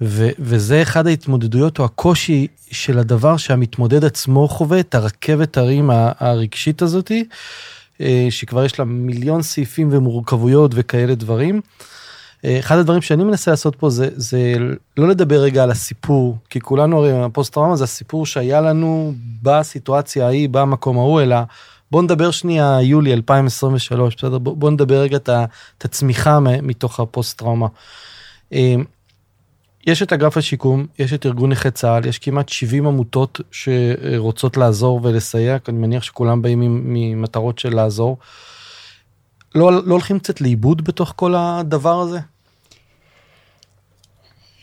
ו- 0.00 0.30
וזה 0.38 0.82
אחד 0.82 1.06
ההתמודדויות 1.06 1.78
או 1.78 1.84
הקושי 1.84 2.46
של 2.70 2.98
הדבר 2.98 3.36
שהמתמודד 3.36 4.04
עצמו 4.04 4.48
חווה, 4.48 4.80
את 4.80 4.94
הרכבת 4.94 5.56
הרים 5.56 5.90
הרגשית 6.18 6.82
הזאתי, 6.82 7.24
אה, 8.00 8.26
שכבר 8.30 8.64
יש 8.64 8.78
לה 8.78 8.84
מיליון 8.84 9.42
סעיפים 9.42 9.88
ומורכבויות 9.92 10.72
וכאלה 10.74 11.14
דברים. 11.14 11.60
אה, 12.44 12.58
אחד 12.58 12.78
הדברים 12.78 13.02
שאני 13.02 13.24
מנסה 13.24 13.50
לעשות 13.50 13.76
פה 13.76 13.90
זה, 13.90 14.08
זה 14.16 14.54
לא 14.96 15.08
לדבר 15.08 15.40
רגע 15.40 15.62
על 15.62 15.70
הסיפור, 15.70 16.38
כי 16.50 16.60
כולנו 16.60 16.98
הרי 16.98 17.22
הפוסט 17.22 17.54
טראומה 17.54 17.76
זה 17.76 17.84
הסיפור 17.84 18.26
שהיה 18.26 18.60
לנו 18.60 19.14
בסיטואציה 19.42 20.26
ההיא, 20.26 20.48
במקום 20.48 20.98
ההוא, 20.98 21.20
אלא 21.20 21.36
בוא 21.90 22.02
נדבר 22.02 22.30
שנייה 22.30 22.78
יולי 22.82 23.12
2023, 23.12 24.16
בסדר? 24.16 24.38
בוא, 24.38 24.56
בוא 24.56 24.70
נדבר 24.70 25.00
רגע 25.00 25.16
את 25.16 25.84
הצמיחה 25.84 26.40
מתוך 26.40 27.00
הפוסט 27.00 27.38
טראומה. 27.38 27.66
אה, 28.52 28.74
יש 29.86 30.02
את 30.02 30.12
אגף 30.12 30.36
השיקום, 30.36 30.86
יש 30.98 31.12
את 31.12 31.26
ארגון 31.26 31.52
נכי 31.52 31.70
צה"ל, 31.70 32.06
יש 32.06 32.18
כמעט 32.18 32.48
70 32.48 32.86
עמותות 32.86 33.40
שרוצות 33.50 34.56
לעזור 34.56 35.00
ולסייע, 35.02 35.56
אני 35.68 35.78
מניח 35.78 36.02
שכולם 36.02 36.42
באים 36.42 36.82
ממטרות 36.84 37.58
של 37.58 37.74
לעזור. 37.74 38.16
לא, 39.56 39.72
לא 39.72 39.92
הולכים 39.94 40.18
קצת 40.18 40.40
לאיבוד 40.40 40.84
בתוך 40.84 41.12
כל 41.16 41.34
הדבר 41.36 42.00
הזה? 42.00 42.18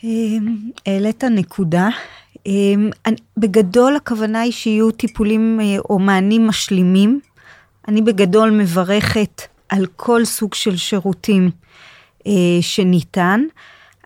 אמ, 0.04 0.56
העלית 0.86 1.24
נקודה. 1.24 1.88
אמ, 2.46 2.90
בגדול 3.36 3.96
הכוונה 3.96 4.40
היא 4.40 4.52
שיהיו 4.52 4.90
טיפולים 4.90 5.60
אה, 5.60 5.78
או 5.90 5.98
מענים 5.98 6.46
משלימים. 6.46 7.20
אני 7.88 8.02
בגדול 8.02 8.50
מברכת 8.50 9.42
על 9.68 9.86
כל 9.96 10.24
סוג 10.24 10.54
של 10.54 10.76
שירותים 10.76 11.50
אה, 12.26 12.32
שניתן. 12.60 13.40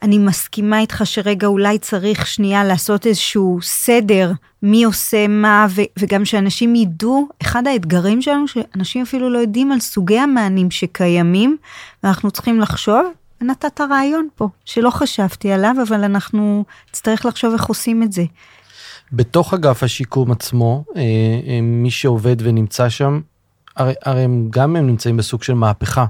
אני 0.03 0.19
מסכימה 0.19 0.81
איתך 0.81 1.03
שרגע 1.05 1.47
אולי 1.47 1.79
צריך 1.79 2.27
שנייה 2.27 2.65
לעשות 2.65 3.07
איזשהו 3.07 3.59
סדר 3.63 4.33
מי 4.63 4.85
עושה 4.85 5.29
מה 5.29 5.67
ו- 5.71 5.83
וגם 5.99 6.25
שאנשים 6.25 6.75
ידעו, 6.75 7.29
אחד 7.43 7.67
האתגרים 7.67 8.23
שלנו 8.23 8.49
שאנשים 8.49 9.03
אפילו 9.03 9.31
לא 9.31 9.39
יודעים 9.39 9.73
על 9.73 9.81
סוגי 9.81 10.19
המענים 10.19 10.71
שקיימים 10.71 11.57
ואנחנו 12.03 12.31
צריכים 12.31 12.61
לחשוב, 12.61 13.13
נתת 13.41 13.81
רעיון 13.81 14.29
פה 14.37 14.49
שלא 14.65 14.91
חשבתי 14.91 15.53
עליו 15.53 15.77
אבל 15.89 16.05
אנחנו 16.05 16.65
נצטרך 16.91 17.27
לחשוב 17.27 17.53
איך 17.53 17.67
עושים 17.67 18.03
את 18.03 18.13
זה. 18.13 18.25
בתוך 19.13 19.55
אגף 19.55 19.83
השיקום 19.83 20.33
עצמו 20.33 20.85
אה, 20.97 21.03
אה, 21.47 21.61
מי 21.63 21.91
שעובד 21.91 22.37
ונמצא 22.39 22.89
שם 22.89 23.21
הרי, 23.77 23.93
הרי 24.05 24.23
הם 24.23 24.47
גם 24.51 24.77
הם 24.77 24.87
נמצאים 24.87 25.17
בסוג 25.17 25.43
של 25.43 25.55
מהפכה. 25.55 26.07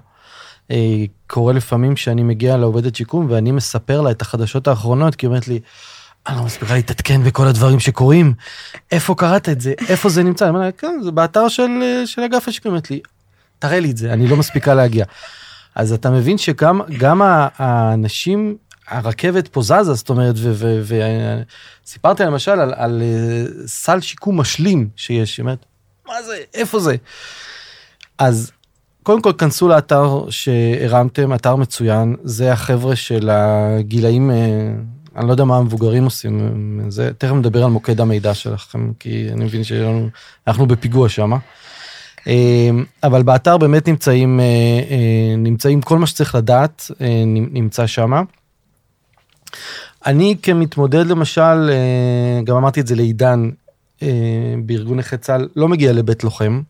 אה, 0.71 1.05
קורה 1.27 1.53
לפעמים 1.53 1.97
שאני 1.97 2.23
מגיע 2.23 2.57
לעובדת 2.57 2.97
שיקום 2.97 3.27
ואני 3.31 3.53
מספר 3.53 4.01
לה 4.01 4.11
את 4.11 4.23
החדשות 4.23 4.69
האחרונות 4.69 5.15
כי 5.15 5.27
היא 5.27 5.29
אומרת 5.29 5.49
לי. 5.49 5.61
אני 6.27 6.37
לא 6.37 6.43
מספיקה 6.45 6.75
להתעדכן 6.75 7.25
בכל 7.25 7.47
הדברים 7.47 7.81
שקורים 7.81 8.35
איפה 8.91 9.15
קראת 9.15 9.49
את 9.49 9.61
זה 9.61 9.75
איפה 9.89 10.09
זה 10.09 10.23
נמצא 10.23 10.45
אני 10.45 10.55
אומר 10.55 10.65
לה, 10.67 10.73
כן 10.73 11.01
זה 11.05 11.11
באתר 11.11 11.49
של 11.49 11.71
של 12.07 12.23
אגף 12.23 12.49
השיקום 12.49 12.73
אומרת 12.73 12.91
לי 12.91 13.01
תראה 13.59 13.81
לי 13.81 13.91
את 13.91 13.97
זה 13.97 14.13
אני 14.13 14.27
לא 14.27 14.37
מספיקה 14.37 14.75
להגיע. 14.75 15.05
אז 15.75 15.93
אתה 15.93 16.11
מבין 16.11 16.39
שגם 16.39 16.81
גם 16.99 17.23
האנשים 17.57 18.57
הרכבת 18.89 19.49
פה 19.49 19.63
זזה 19.63 19.95
זאת 19.95 20.11
אומרת 20.11 20.35
וסיפרתי 21.85 22.23
למשל 22.23 22.51
על, 22.51 22.75
על 22.77 23.03
אה, 23.03 23.45
סל 23.67 24.01
שיקום 24.01 24.41
משלים 24.41 24.89
שיש 24.97 25.41
אומרת, 25.41 25.65
מה 26.07 26.23
זה 26.23 26.37
איפה 26.55 26.81
זה. 26.81 26.97
אז 28.19 28.53
קודם 29.09 29.23
כל 29.23 29.33
כנסו 29.39 29.69
לאתר 29.69 30.25
שהרמתם, 30.31 31.35
אתר 31.35 31.57
מצוין, 31.57 32.17
זה 32.25 32.53
החבר'ה 32.53 32.97
של 32.97 33.31
הגילאים, 33.33 34.31
אה, 34.31 34.37
אני 35.17 35.27
לא 35.27 35.33
יודע 35.33 35.45
מה 35.45 35.57
המבוגרים 35.57 36.05
עושים, 36.05 36.41
זה, 36.89 37.11
תכף 37.19 37.33
נדבר 37.33 37.65
על 37.65 37.71
מוקד 37.71 38.01
המידע 38.01 38.35
שלכם, 38.35 38.93
כי 38.99 39.29
אני 39.33 39.45
מבין 39.45 39.63
שאנחנו 39.65 40.67
בפיגוע 40.67 41.09
שם. 41.09 41.33
אה, 42.27 42.71
אבל 43.03 43.23
באתר 43.23 43.59
באמת 43.59 43.89
נמצאים, 43.89 44.41
אה, 44.41 45.37
נמצאים 45.37 45.81
כל 45.81 45.99
מה 45.99 46.07
שצריך 46.07 46.35
לדעת, 46.35 46.91
נמצא 47.51 47.87
שם. 47.87 48.13
אני 50.07 50.37
כמתמודד 50.43 51.07
למשל, 51.07 51.71
גם 52.45 52.57
אמרתי 52.57 52.81
את 52.81 52.87
זה 52.87 52.95
לעידן, 52.95 53.51
בארגון 54.65 54.99
נכי 54.99 55.17
צה"ל, 55.17 55.49
לא 55.57 55.69
מגיע 55.69 55.93
לבית 55.93 56.25
לוחם. 56.25 56.61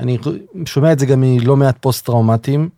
אני 0.00 0.18
שומע 0.66 0.92
את 0.92 0.98
זה 0.98 1.06
גם 1.06 1.20
מלא 1.20 1.56
מעט 1.56 1.76
פוסט 1.80 2.06
טראומטיים. 2.06 2.68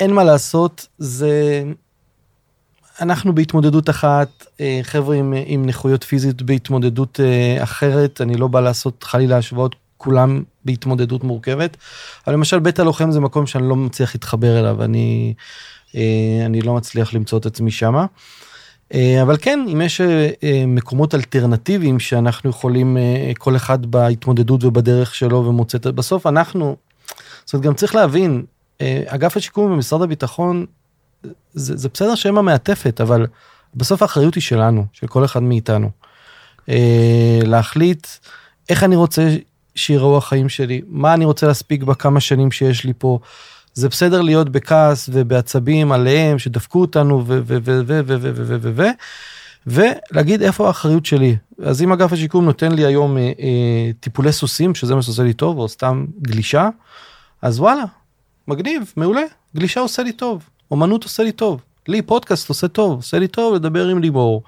אין 0.00 0.12
מה 0.12 0.24
לעשות, 0.24 0.86
זה... 0.98 1.62
אנחנו 3.00 3.34
בהתמודדות 3.34 3.90
אחת, 3.90 4.46
אה, 4.60 4.80
חבר'ה 4.82 5.16
עם, 5.16 5.34
עם 5.46 5.66
נכויות 5.66 6.04
פיזיות 6.04 6.42
בהתמודדות 6.42 7.20
אה, 7.20 7.62
אחרת, 7.62 8.20
אני 8.20 8.36
לא 8.36 8.48
בא 8.48 8.60
לעשות 8.60 9.04
חלילה 9.04 9.36
השוואות, 9.36 9.76
כולם 9.96 10.42
בהתמודדות 10.64 11.24
מורכבת. 11.24 11.76
אבל 12.26 12.34
למשל 12.34 12.58
בית 12.58 12.78
הלוחם 12.78 13.10
זה 13.10 13.20
מקום 13.20 13.46
שאני 13.46 13.68
לא 13.68 13.76
מצליח 13.76 14.14
להתחבר 14.14 14.58
אליו, 14.58 14.84
אני, 14.84 15.34
אה, 15.96 16.42
אני 16.46 16.60
לא 16.60 16.74
מצליח 16.74 17.14
למצוא 17.14 17.38
את 17.38 17.46
עצמי 17.46 17.70
שמה. 17.70 18.06
אה, 18.94 19.22
אבל 19.22 19.36
כן, 19.40 19.66
אם 19.72 19.80
יש 19.80 20.00
אה, 20.00 20.30
אה, 20.42 20.64
מקומות 20.66 21.14
אלטרנטיביים 21.14 22.00
שאנחנו 22.00 22.50
יכולים, 22.50 22.96
כל 23.38 23.56
אחד 23.56 23.86
בהתמודדות 23.86 24.64
ובדרך 24.64 25.14
שלו 25.14 25.46
ומוצא 25.46 25.78
את 25.78 25.86
בסוף 25.86 26.26
אנחנו, 26.26 26.76
זאת 27.44 27.54
אומרת, 27.54 27.66
גם 27.66 27.74
צריך 27.74 27.94
להבין, 27.94 28.44
אגף 29.06 29.36
השיקום 29.36 29.72
במשרד 29.72 30.02
הביטחון, 30.02 30.66
זה, 31.52 31.76
זה 31.76 31.88
בסדר 31.94 32.14
שהם 32.14 32.38
המעטפת, 32.38 33.00
אבל 33.00 33.26
בסוף 33.74 34.02
האחריות 34.02 34.34
היא 34.34 34.42
שלנו, 34.42 34.84
של 34.92 35.06
כל 35.06 35.24
אחד 35.24 35.42
מאיתנו. 35.42 35.90
להחליט 37.42 38.06
איך 38.68 38.84
אני 38.84 38.96
רוצה 38.96 39.36
שיראו 39.74 40.16
החיים 40.16 40.48
שלי, 40.48 40.82
מה 40.86 41.14
אני 41.14 41.24
רוצה 41.24 41.46
להספיק 41.46 41.82
בכמה 41.82 42.20
שנים 42.20 42.50
שיש 42.50 42.84
לי 42.84 42.92
פה. 42.98 43.18
זה 43.74 43.88
בסדר 43.88 44.20
להיות 44.20 44.48
בכעס 44.48 45.10
ובעצבים 45.12 45.92
עליהם 45.92 46.38
שדפקו 46.38 46.80
אותנו 46.80 47.24
ו... 47.26 47.40
ו... 47.46 47.56
ו... 47.62 47.82
ו... 47.86 48.02
ו... 48.06 48.18
ו... 48.20 48.32
ו... 48.34 48.58
ו... 48.62 48.70
ו... 48.74 48.82
ולהגיד 49.66 50.42
איפה 50.42 50.66
האחריות 50.66 51.06
שלי. 51.06 51.36
אז 51.64 51.82
אם 51.82 51.92
אגף 51.92 52.12
השיקום 52.12 52.44
נותן 52.44 52.72
לי 52.72 52.86
היום 52.86 53.16
אה, 53.16 53.22
אה, 53.22 53.90
טיפולי 54.00 54.32
סוסים, 54.32 54.74
שזה 54.74 54.94
מה 54.94 55.02
שעושה 55.02 55.22
לי 55.22 55.32
טוב, 55.32 55.58
או 55.58 55.68
סתם 55.68 56.06
גלישה, 56.22 56.68
אז 57.42 57.60
וואלה, 57.60 57.84
מגניב, 58.48 58.92
מעולה, 58.96 59.22
גלישה 59.56 59.80
עושה 59.80 60.02
לי 60.02 60.12
טוב, 60.12 60.48
אומנות 60.70 61.04
עושה 61.04 61.22
לי 61.22 61.32
טוב, 61.32 61.60
לי 61.88 62.02
פודקאסט 62.02 62.48
עושה 62.48 62.68
טוב, 62.68 62.92
עושה 62.92 63.18
לי 63.18 63.28
טוב 63.28 63.54
לדבר 63.54 63.88
עם 63.88 63.98
לימור, 63.98 64.42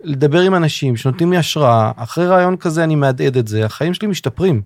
לדבר 0.00 0.40
עם 0.40 0.54
אנשים 0.54 0.96
שנותנים 0.96 1.32
לי 1.32 1.38
השראה, 1.38 1.92
אחרי 1.96 2.26
רעיון 2.26 2.56
כזה 2.56 2.84
אני 2.84 2.94
מהדהד 2.94 3.36
את 3.36 3.48
זה, 3.48 3.64
החיים 3.64 3.94
שלי 3.94 4.08
משתפרים. 4.08 4.62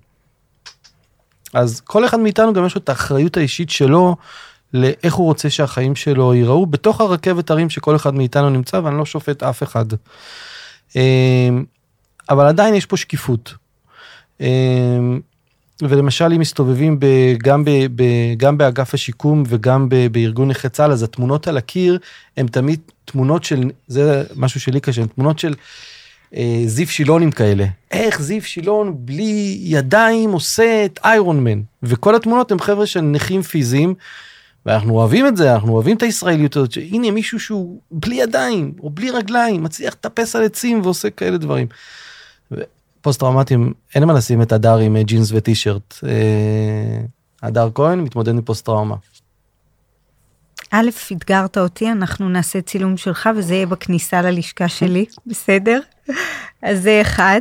אז 1.54 1.80
כל 1.80 2.04
אחד 2.04 2.20
מאיתנו 2.20 2.52
גם 2.52 2.66
יש 2.66 2.74
לו 2.74 2.80
את 2.80 2.88
האחריות 2.88 3.37
האישית 3.37 3.70
שלו 3.70 4.16
לאיך 4.74 5.14
הוא 5.14 5.26
רוצה 5.26 5.50
שהחיים 5.50 5.96
שלו 5.96 6.34
ייראו 6.34 6.66
בתוך 6.66 7.00
הרכבת 7.00 7.50
הרים 7.50 7.70
שכל 7.70 7.96
אחד 7.96 8.14
מאיתנו 8.14 8.50
נמצא 8.50 8.76
ואני 8.76 8.98
לא 8.98 9.04
שופט 9.04 9.42
אף 9.42 9.62
אחד. 9.62 9.84
אמ, 10.96 11.64
אבל 12.30 12.46
עדיין 12.46 12.74
יש 12.74 12.87
פה 12.87 12.96
שקיפות. 12.96 13.54
אמ, 14.40 15.20
ולמשל 15.82 16.32
אם 16.32 16.40
מסתובבים 16.40 17.00
ב, 17.00 17.06
גם, 17.42 17.64
ב, 17.64 17.70
ב, 17.94 18.02
גם 18.37 18.58
באגף 18.58 18.94
השיקום 18.94 19.42
וגם 19.48 19.88
ב, 19.88 20.06
בארגון 20.12 20.48
נכי 20.48 20.68
צה"ל 20.68 20.92
אז 20.92 21.02
התמונות 21.02 21.48
על 21.48 21.56
הקיר 21.56 21.98
הם 22.37 22.46
תמיד 22.46 22.80
תמונות 23.04 23.44
של 23.44 23.70
זה 23.87 24.24
משהו 24.37 24.61
שלי 24.61 24.80
קשה 24.80 25.06
תמונות 25.06 25.38
של 25.38 25.54
אה, 26.36 26.62
זיו 26.66 26.86
שילונים 26.86 27.30
כאלה 27.30 27.66
איך 27.90 28.22
זיו 28.22 28.42
שילון 28.42 28.96
בלי 28.98 29.58
ידיים 29.62 30.32
עושה 30.32 30.84
את 30.84 30.98
איירון 31.04 31.44
מן 31.44 31.62
וכל 31.82 32.14
התמונות 32.14 32.52
הם 32.52 32.58
חבר'ה 32.58 32.86
של 32.86 33.00
נכים 33.00 33.42
פיזיים. 33.42 33.94
ואנחנו 34.66 34.94
אוהבים 34.94 35.26
את 35.26 35.36
זה 35.36 35.54
אנחנו 35.54 35.72
אוהבים 35.72 35.96
את 35.96 36.02
הישראליות 36.02 36.56
הזאת 36.56 36.72
שהנה 36.72 37.10
מישהו 37.10 37.40
שהוא 37.40 37.80
בלי 37.90 38.14
ידיים 38.14 38.72
או 38.80 38.90
בלי 38.90 39.10
רגליים 39.10 39.62
מצליח 39.62 39.94
לטפס 39.94 40.36
על 40.36 40.44
עצים 40.44 40.80
ועושה 40.82 41.10
כאלה 41.10 41.36
דברים. 41.36 41.66
פוסט 43.00 43.20
טראומטיים 43.20 43.72
אין 43.94 44.04
מה 44.04 44.12
לשים 44.12 44.42
את 44.42 44.52
הדר 44.52 44.76
עם 44.76 44.96
ג'ינס 44.98 45.30
וטישרט. 45.32 45.94
אה, 46.06 47.00
הדר 47.42 47.68
כהן 47.74 48.00
מתמודד 48.00 48.32
עם 48.32 48.42
פוסט 48.42 48.64
טראומה. 48.64 48.96
א', 50.70 50.88
אתגרת 51.12 51.59
אותי, 51.59 51.90
אנחנו 51.90 52.28
נעשה 52.28 52.61
צילום 52.61 52.96
שלך 52.96 53.28
וזה 53.37 53.54
יהיה 53.54 53.66
בכניסה 53.66 54.22
ללשכה 54.22 54.68
שלי, 54.68 55.04
בסדר? 55.26 55.81
אז 56.62 56.83
זה 56.83 56.98
אחד. 57.00 57.40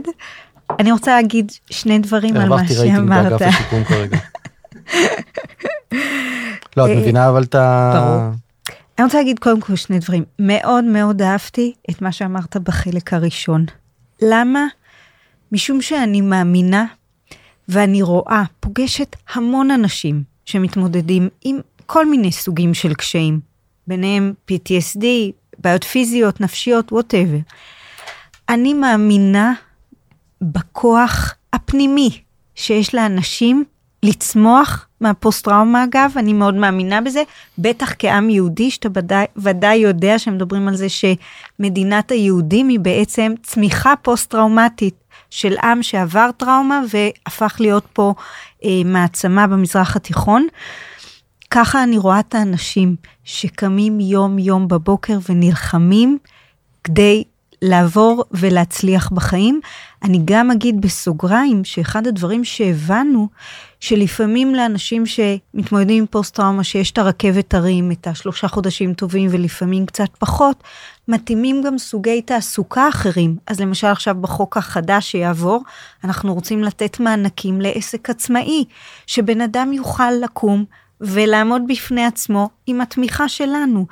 אני 0.80 0.92
רוצה 0.92 1.16
להגיד 1.16 1.52
שני 1.70 2.00
דברים 2.00 2.38
על 2.38 2.50
מה 2.50 2.68
שאמרת. 2.68 3.42
לא, 6.78 6.86
את 6.86 6.98
מבינה 6.98 7.30
אבל 7.30 7.44
את 7.44 7.56
ה... 7.56 8.32
אני 8.98 9.06
רוצה 9.06 9.18
להגיד 9.18 9.40
קודם 9.40 9.62
כל 9.62 9.76
שני 9.76 10.00
דברים. 10.00 10.24
מאוד 10.40 10.84
מאוד 10.84 11.22
אהבתי 11.22 11.74
את 11.92 12.02
מה 12.02 12.12
שאמרת 12.12 12.58
בחלק 12.58 13.14
הראשון. 13.14 13.66
למה? 14.22 14.66
משום 15.52 15.82
שאני 15.82 16.22
מאמינה 16.22 16.86
ואני 17.70 18.02
רואה, 18.02 18.44
פוגשת 18.60 19.16
המון 19.34 19.72
אנשים 19.72 20.24
שמתמודדים 20.46 21.30
עם 21.42 21.60
כל 21.88 22.10
מיני 22.10 22.32
סוגים 22.32 22.74
של 22.74 22.94
קשיים, 22.94 23.40
ביניהם 23.88 24.34
PTSD, 24.52 25.06
בעיות 25.58 25.84
פיזיות, 25.84 26.42
נפשיות, 26.42 26.92
ווטאבר. 26.92 27.38
אני 28.50 28.74
מאמינה 28.74 29.54
בכוח 30.42 31.34
הפנימי 31.54 32.22
שיש 32.56 32.96
לאנשים 32.96 33.64
לצמוח 34.04 34.88
מהפוסט 35.02 35.46
טראומה 35.46 35.84
אגב, 35.84 36.12
אני 36.16 36.34
מאוד 36.34 36.54
מאמינה 36.54 37.02
בזה, 37.02 37.24
בטח 37.58 37.94
כעם 38.00 38.30
יהודי, 38.30 38.72
שאתה 38.72 38.90
ודאי, 38.94 39.26
ודאי 39.38 39.76
יודע 39.76 40.20
שמדברים 40.20 40.68
על 40.68 40.76
זה 40.76 40.88
שמדינת 40.90 42.12
היהודים 42.12 42.68
היא 42.68 42.80
בעצם 42.80 43.34
צמיחה 43.44 43.94
פוסט 44.02 44.32
טראומטית 44.32 44.96
של 45.30 45.56
עם 45.64 45.84
שעבר 45.84 46.30
טראומה 46.38 46.82
והפך 46.90 47.56
להיות 47.60 47.86
פה 47.94 48.14
אה, 48.64 48.70
מעצמה 48.86 49.48
במזרח 49.48 49.96
התיכון. 49.96 50.48
ככה 51.52 51.84
אני 51.84 51.98
רואה 51.98 52.20
את 52.20 52.36
האנשים 52.36 52.96
שקמים 53.24 54.00
יום 54.00 54.40
יום 54.40 54.68
בבוקר 54.68 55.18
ונלחמים 55.30 56.18
כדי 56.84 57.24
לעבור 57.62 58.24
ולהצליח 58.32 59.10
בחיים. 59.10 59.62
אני 60.04 60.22
גם 60.26 60.52
אגיד 60.52 60.82
בסוגריים 60.82 61.64
שאחד 61.64 62.08
הדברים 62.08 62.44
שהבנו, 62.44 63.28
שלפעמים 63.80 64.56
לאנשים 64.56 65.04
שמתמודדים 65.06 65.98
עם 65.98 66.06
פוסט 66.06 66.36
טראומה, 66.36 66.64
שיש 66.64 66.92
את 66.92 66.98
הרכבת 66.98 67.54
הרים, 67.54 67.92
את 67.92 68.08
השלושה 68.08 68.48
חודשים 68.48 68.94
טובים 68.94 69.30
ולפעמים 69.32 69.86
קצת 69.86 70.10
פחות, 70.20 70.64
מתאימים 71.08 71.62
גם 71.64 71.78
סוגי 71.78 72.22
תעסוקה 72.22 72.90
אחרים. 72.90 73.38
אז 73.48 73.60
למשל 73.60 73.88
עכשיו 73.88 74.16
בחוק 74.22 74.58
החדש 74.58 75.12
שיעבור, 75.12 75.64
אנחנו 76.04 76.34
רוצים 76.34 76.64
לתת 76.64 77.00
מענקים 77.00 77.62
לעסק 77.62 78.10
עצמאי, 78.10 78.66
שבן 79.08 79.42
אדם 79.42 79.74
יוכל 79.74 80.12
לקום 80.12 80.66
ולעמוד 81.02 81.62
בפני 81.68 82.06
עצמו 82.06 82.50
עם 82.68 82.82
התמיכה 82.82 83.30
שלנו. 83.30 83.86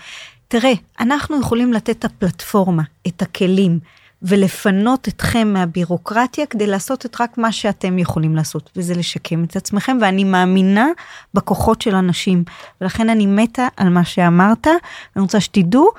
תראה, 0.48 0.74
אנחנו 1.00 1.40
יכולים 1.40 1.74
לתת 1.74 1.90
את 2.00 2.06
הפלטפורמה, 2.06 2.84
את 3.08 3.22
הכלים, 3.22 3.80
ולפנות 4.22 5.08
אתכם 5.08 5.54
מהבירוקרטיה 5.54 6.46
כדי 6.46 6.68
לעשות 6.68 7.06
את 7.06 7.22
רק 7.22 7.38
מה 7.38 7.52
שאתם 7.52 8.00
יכולים 8.00 8.36
לעשות, 8.36 8.70
וזה 8.76 8.94
לשקם 8.96 9.44
את 9.44 9.56
עצמכם, 9.56 9.98
ואני 10.02 10.24
מאמינה 10.24 10.88
בכוחות 11.34 11.82
של 11.82 11.96
אנשים, 11.96 12.44
ולכן 12.82 13.10
אני 13.10 13.26
מתה 13.26 13.68
על 13.78 13.90
מה 13.90 14.06
שאמרת, 14.06 14.68
אני 14.68 15.22
רוצה 15.22 15.40
שתדעו 15.40 15.90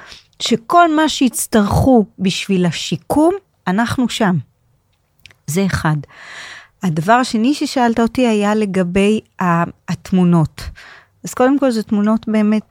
שכל 0.42 0.97
מה 0.97 1.09
שיצטרכו 1.09 2.07
בשביל 2.19 2.66
השיקום, 2.66 3.35
אנחנו 3.66 4.09
שם. 4.09 4.37
זה 5.47 5.66
אחד. 5.66 5.97
הדבר 6.83 7.12
השני 7.12 7.55
ששאלת 7.55 8.01
אותי 8.01 8.27
היה 8.27 8.55
לגבי 8.55 9.21
התמונות. 9.89 10.62
אז 11.25 11.35
קודם 11.35 11.59
כל 11.59 11.71
זה 11.71 11.83
תמונות 11.83 12.29
באמת 12.29 12.62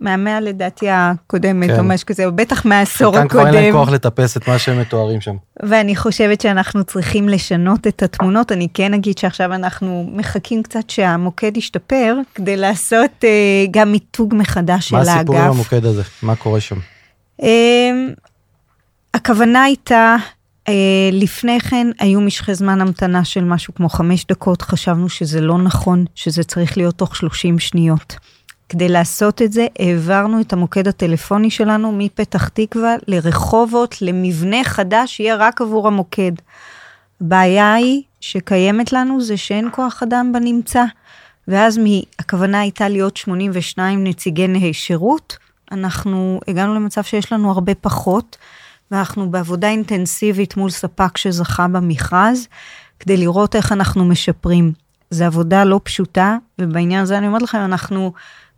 מהמאה 0.00 0.40
לדעתי 0.40 0.86
הקודמת 0.90 1.70
כן. 1.70 1.78
או 1.78 1.84
משהו 1.84 2.06
כזה, 2.06 2.26
או 2.26 2.32
בטח 2.32 2.66
מהעשור 2.66 3.16
הקודם. 3.16 3.28
כבר 3.28 3.46
אין 3.46 3.54
להם 3.54 3.72
כוח 3.72 3.88
לטפס 3.88 4.36
את 4.36 4.48
מה 4.48 4.58
שהם 4.58 4.80
מתוארים 4.80 5.20
שם. 5.20 5.36
ואני 5.62 5.96
חושבת 5.96 6.40
שאנחנו 6.40 6.84
צריכים 6.84 7.28
לשנות 7.28 7.86
את 7.86 8.02
התמונות. 8.02 8.52
אני 8.52 8.68
כן 8.74 8.94
אגיד 8.94 9.18
שעכשיו 9.18 9.54
אנחנו 9.54 10.10
מחכים 10.12 10.62
קצת 10.62 10.90
שהמוקד 10.90 11.56
ישתפר, 11.56 12.16
כדי 12.34 12.56
לעשות 12.56 13.10
uh, 13.20 13.26
גם 13.70 13.92
מיתוג 13.92 14.34
מחדש 14.34 14.88
של 14.88 14.96
האגף. 14.96 15.08
מה 15.08 15.14
הסיפור 15.14 15.36
עם 15.38 15.50
המוקד 15.50 15.84
הזה? 15.84 16.02
מה 16.22 16.36
קורה 16.36 16.60
שם? 16.60 16.76
Uh, 17.40 17.44
הכוונה 19.14 19.62
הייתה, 19.62 20.16
לפני 21.12 21.60
כן 21.60 21.86
היו 21.98 22.20
משכי 22.20 22.54
זמן 22.54 22.80
המתנה 22.80 23.24
של 23.24 23.44
משהו 23.44 23.74
כמו 23.74 23.88
חמש 23.88 24.24
דקות, 24.24 24.62
חשבנו 24.62 25.08
שזה 25.08 25.40
לא 25.40 25.58
נכון, 25.58 26.04
שזה 26.14 26.44
צריך 26.44 26.76
להיות 26.76 26.94
תוך 26.94 27.16
30 27.16 27.58
שניות. 27.58 28.16
כדי 28.68 28.88
לעשות 28.88 29.42
את 29.42 29.52
זה, 29.52 29.66
העברנו 29.78 30.40
את 30.40 30.52
המוקד 30.52 30.88
הטלפוני 30.88 31.50
שלנו 31.50 31.92
מפתח 31.92 32.48
תקווה 32.48 32.94
לרחובות, 33.08 34.02
למבנה 34.02 34.64
חדש, 34.64 35.16
שיהיה 35.16 35.36
רק 35.36 35.60
עבור 35.60 35.86
המוקד. 35.86 36.32
הבעיה 37.20 37.74
היא 37.74 38.02
שקיימת 38.20 38.92
לנו 38.92 39.20
זה 39.20 39.36
שאין 39.36 39.68
כוח 39.72 40.02
אדם 40.02 40.32
בנמצא. 40.32 40.84
ואז 41.48 41.80
הכוונה 42.18 42.60
הייתה 42.60 42.88
להיות 42.88 43.16
82 43.16 44.04
נציגי 44.04 44.72
שירות, 44.72 45.36
אנחנו 45.72 46.40
הגענו 46.48 46.74
למצב 46.74 47.02
שיש 47.02 47.32
לנו 47.32 47.50
הרבה 47.50 47.74
פחות, 47.74 48.36
ואנחנו 48.90 49.30
בעבודה 49.30 49.68
אינטנסיבית 49.68 50.56
מול 50.56 50.70
ספק 50.70 51.16
שזכה 51.16 51.68
במכרז, 51.68 52.48
כדי 53.00 53.16
לראות 53.16 53.56
איך 53.56 53.72
אנחנו 53.72 54.04
משפרים. 54.04 54.72
זו 55.10 55.24
עבודה 55.24 55.64
לא 55.64 55.80
פשוטה, 55.84 56.36
ובעניין 56.58 57.02
הזה 57.02 57.18
אני 57.18 57.26
אומרת 57.26 57.42
לכם, 57.42 57.58
אנחנו 57.58 58.12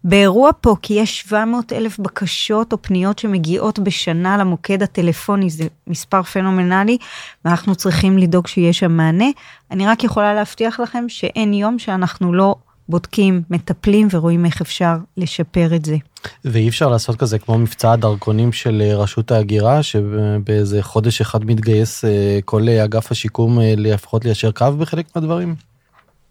באירוע 0.05 0.51
פה, 0.61 0.77
כי 0.83 0.95
יש 0.95 1.21
700 1.21 1.73
אלף 1.73 1.99
בקשות 1.99 2.73
או 2.73 2.83
פניות 2.83 3.19
שמגיעות 3.19 3.79
בשנה 3.79 4.37
למוקד 4.37 4.83
הטלפוני, 4.83 5.51
זה 5.51 5.65
מספר 5.87 6.23
פנומנלי, 6.23 6.99
ואנחנו 7.45 7.75
צריכים 7.75 8.19
לדאוג 8.19 8.47
שיש 8.47 8.79
שם 8.79 8.93
מענה. 8.93 9.29
אני 9.71 9.87
רק 9.87 10.05
יכולה 10.05 10.35
להבטיח 10.35 10.81
לכם 10.81 11.05
שאין 11.09 11.53
יום 11.55 11.79
שאנחנו 11.79 12.33
לא 12.33 12.57
בודקים, 12.89 13.43
מטפלים 13.51 14.09
ורואים 14.11 14.45
איך 14.45 14.61
אפשר 14.61 14.97
לשפר 15.17 15.75
את 15.77 15.85
זה. 15.85 15.97
ואי 16.45 16.69
אפשר 16.69 16.89
לעשות 16.89 17.17
כזה 17.17 17.39
כמו 17.39 17.59
מבצע 17.59 17.93
הדרכונים 17.93 18.53
של 18.53 18.83
אה, 18.85 18.97
רשות 18.97 19.31
ההגירה, 19.31 19.83
שבאיזה 19.83 20.83
חודש 20.83 21.21
אחד 21.21 21.45
מתגייס 21.45 22.05
אה, 22.05 22.39
כל 22.45 22.69
אה, 22.69 22.85
אגף 22.85 23.13
השיקום 23.13 23.59
לפחות 23.63 24.25
ליישר 24.25 24.51
קו 24.51 24.73
בחלק 24.79 25.07
מהדברים? 25.17 25.55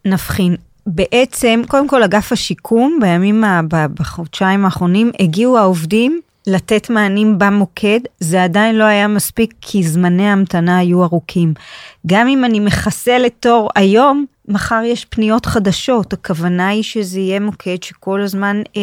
נבחין. 0.05 0.55
בעצם, 0.87 1.61
קודם 1.67 1.87
כל 1.87 2.03
אגף 2.03 2.31
השיקום, 2.31 2.99
בימים, 3.01 3.43
בחודשיים 3.69 4.65
האחרונים, 4.65 5.11
הגיעו 5.19 5.57
העובדים 5.57 6.21
לתת 6.47 6.89
מענים 6.89 7.39
במוקד, 7.39 7.99
זה 8.19 8.43
עדיין 8.43 8.75
לא 8.75 8.83
היה 8.83 9.07
מספיק 9.07 9.53
כי 9.61 9.83
זמני 9.83 10.27
ההמתנה 10.27 10.77
היו 10.77 11.03
ארוכים. 11.03 11.53
גם 12.07 12.27
אם 12.27 12.45
אני 12.45 12.59
מחסל 12.59 13.23
את 13.25 13.33
תור 13.39 13.69
היום, 13.75 14.25
מחר 14.47 14.81
יש 14.85 15.05
פניות 15.05 15.45
חדשות, 15.45 16.13
הכוונה 16.13 16.67
היא 16.67 16.83
שזה 16.83 17.19
יהיה 17.19 17.39
מוקד 17.39 17.83
שכל 17.83 18.21
הזמן 18.21 18.61
אה, 18.77 18.81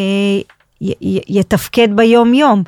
י, 0.80 0.92
י, 1.00 1.20
יתפקד 1.28 1.88
ביום 1.96 2.34
יום. 2.34 2.62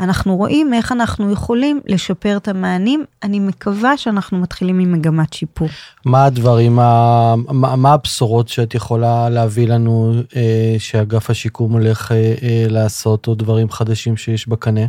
אנחנו 0.00 0.36
רואים 0.36 0.74
איך 0.74 0.92
אנחנו 0.92 1.32
יכולים 1.32 1.80
לשפר 1.86 2.36
את 2.36 2.48
המענים. 2.48 3.04
אני 3.22 3.40
מקווה 3.40 3.96
שאנחנו 3.96 4.38
מתחילים 4.38 4.78
עם 4.78 4.92
מגמת 4.92 5.32
שיפור. 5.32 5.68
מה 6.04 6.24
הדברים, 6.24 6.76
מה, 6.76 7.34
מה 7.76 7.92
הבשורות 7.92 8.48
שאת 8.48 8.74
יכולה 8.74 9.28
להביא 9.28 9.68
לנו 9.68 10.14
אה, 10.36 10.76
שאגף 10.78 11.30
השיקום 11.30 11.72
הולך 11.72 12.12
אה, 12.12 12.16
אה, 12.16 12.66
לעשות, 12.68 13.26
או 13.26 13.34
דברים 13.34 13.70
חדשים 13.70 14.16
שיש 14.16 14.48
בקנה? 14.48 14.86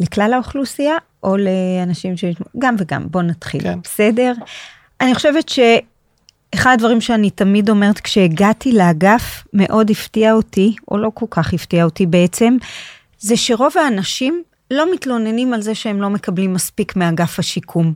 לכלל 0.00 0.32
האוכלוסייה 0.34 0.96
או 1.22 1.36
לאנשים 1.36 2.16
ש... 2.16 2.24
גם 2.58 2.74
וגם, 2.78 3.06
בוא 3.10 3.22
נתחיל, 3.22 3.62
כן. 3.62 3.78
בסדר? 3.84 4.32
אני 5.00 5.14
חושבת 5.14 5.48
שאחד 6.54 6.72
הדברים 6.72 7.00
שאני 7.00 7.30
תמיד 7.30 7.70
אומרת 7.70 8.00
כשהגעתי 8.00 8.72
לאגף, 8.72 9.44
מאוד 9.52 9.90
הפתיע 9.90 10.32
אותי, 10.32 10.76
או 10.90 10.98
לא 10.98 11.10
כל 11.14 11.26
כך 11.30 11.54
הפתיע 11.54 11.84
אותי 11.84 12.06
בעצם, 12.06 12.56
זה 13.18 13.36
שרוב 13.36 13.72
האנשים 13.78 14.42
לא 14.70 14.92
מתלוננים 14.92 15.54
על 15.54 15.62
זה 15.62 15.74
שהם 15.74 16.02
לא 16.02 16.10
מקבלים 16.10 16.54
מספיק 16.54 16.96
מאגף 16.96 17.38
השיקום, 17.38 17.94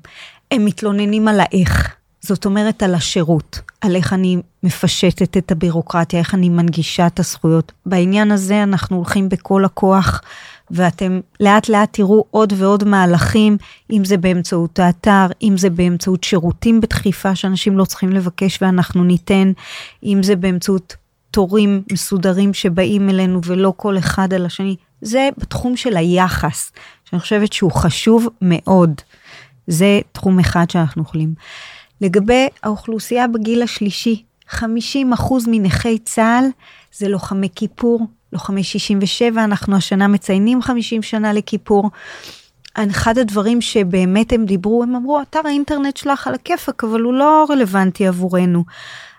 הם 0.51 0.65
מתלוננים 0.65 1.29
על 1.29 1.41
האיך. 1.41 1.95
זאת 2.21 2.45
אומרת 2.45 2.83
על 2.83 2.95
השירות, 2.95 3.61
על 3.81 3.97
איך 3.97 4.13
אני 4.13 4.37
מפשטת 4.63 5.37
את 5.37 5.53
הבירוקרטיה, 5.53 6.19
איך 6.19 6.35
אני 6.35 6.49
מנגישה 6.49 7.07
את 7.07 7.21
הזכויות. 7.21 7.73
בעניין 7.87 8.33
הזה 8.33 8.63
אנחנו 8.63 8.97
הולכים 8.97 9.29
בכל 9.29 9.65
הכוח, 9.65 10.23
ואתם 10.71 11.21
לאט 11.41 11.69
לאט 11.69 11.89
תראו 11.93 12.25
עוד 12.31 12.53
ועוד 12.57 12.85
מהלכים, 12.85 13.57
אם 13.91 14.05
זה 14.05 14.17
באמצעות 14.17 14.79
האתר, 14.79 15.27
אם 15.43 15.55
זה 15.57 15.71
באמצעות 15.71 16.25
שירותים 16.25 16.81
בדחיפה 16.81 17.35
שאנשים 17.35 17.79
לא 17.79 17.85
צריכים 17.85 18.11
לבקש 18.11 18.63
ואנחנו 18.63 19.05
ניתן, 19.05 19.53
אם 20.05 20.23
זה 20.23 20.37
באמצעות 20.37 20.97
תורים 21.31 21.83
מסודרים 21.93 22.55
שבאים 22.55 23.11
אלינו 23.11 23.41
ולא 23.45 23.73
כל 23.77 23.99
אחד 23.99 24.33
על 24.33 24.47
השני. 24.47 24.77
זה 25.01 25.29
בתחום 25.39 25.77
של 25.77 25.97
היחס, 25.97 26.73
שאני 27.05 27.21
חושבת 27.21 27.53
שהוא 27.53 27.73
חשוב 27.73 28.29
מאוד. 28.43 29.01
זה 29.67 30.01
תחום 30.13 30.39
אחד 30.39 30.71
שאנחנו 30.71 31.03
יכולים. 31.03 31.35
לגבי 32.01 32.49
האוכלוסייה 32.63 33.29
בגיל 33.29 33.63
השלישי, 33.63 34.23
50% 34.51 34.61
מנכי 35.47 35.99
צה"ל 35.99 36.45
זה 36.93 37.09
לוחמי 37.09 37.49
כיפור, 37.55 38.07
לוחמי 38.33 38.65
67, 38.65 39.45
אנחנו 39.45 39.77
השנה 39.77 40.09
מציינים 40.09 40.63
50 40.63 41.03
שנה 41.03 41.33
לכיפור. 41.33 41.91
אחד 42.75 43.19
הדברים 43.19 43.61
שבאמת 43.61 44.33
הם 44.33 44.45
דיברו, 44.45 44.83
הם 44.83 44.97
אמרו, 44.97 45.23
אתר 45.23 45.41
האינטרנט 45.45 45.97
שלך 45.97 46.27
על 46.27 46.35
הכיפאק, 46.35 46.85
אבל 46.85 47.01
הוא 47.01 47.15
לא 47.15 47.47
רלוונטי 47.51 48.07
עבורנו. 48.07 48.65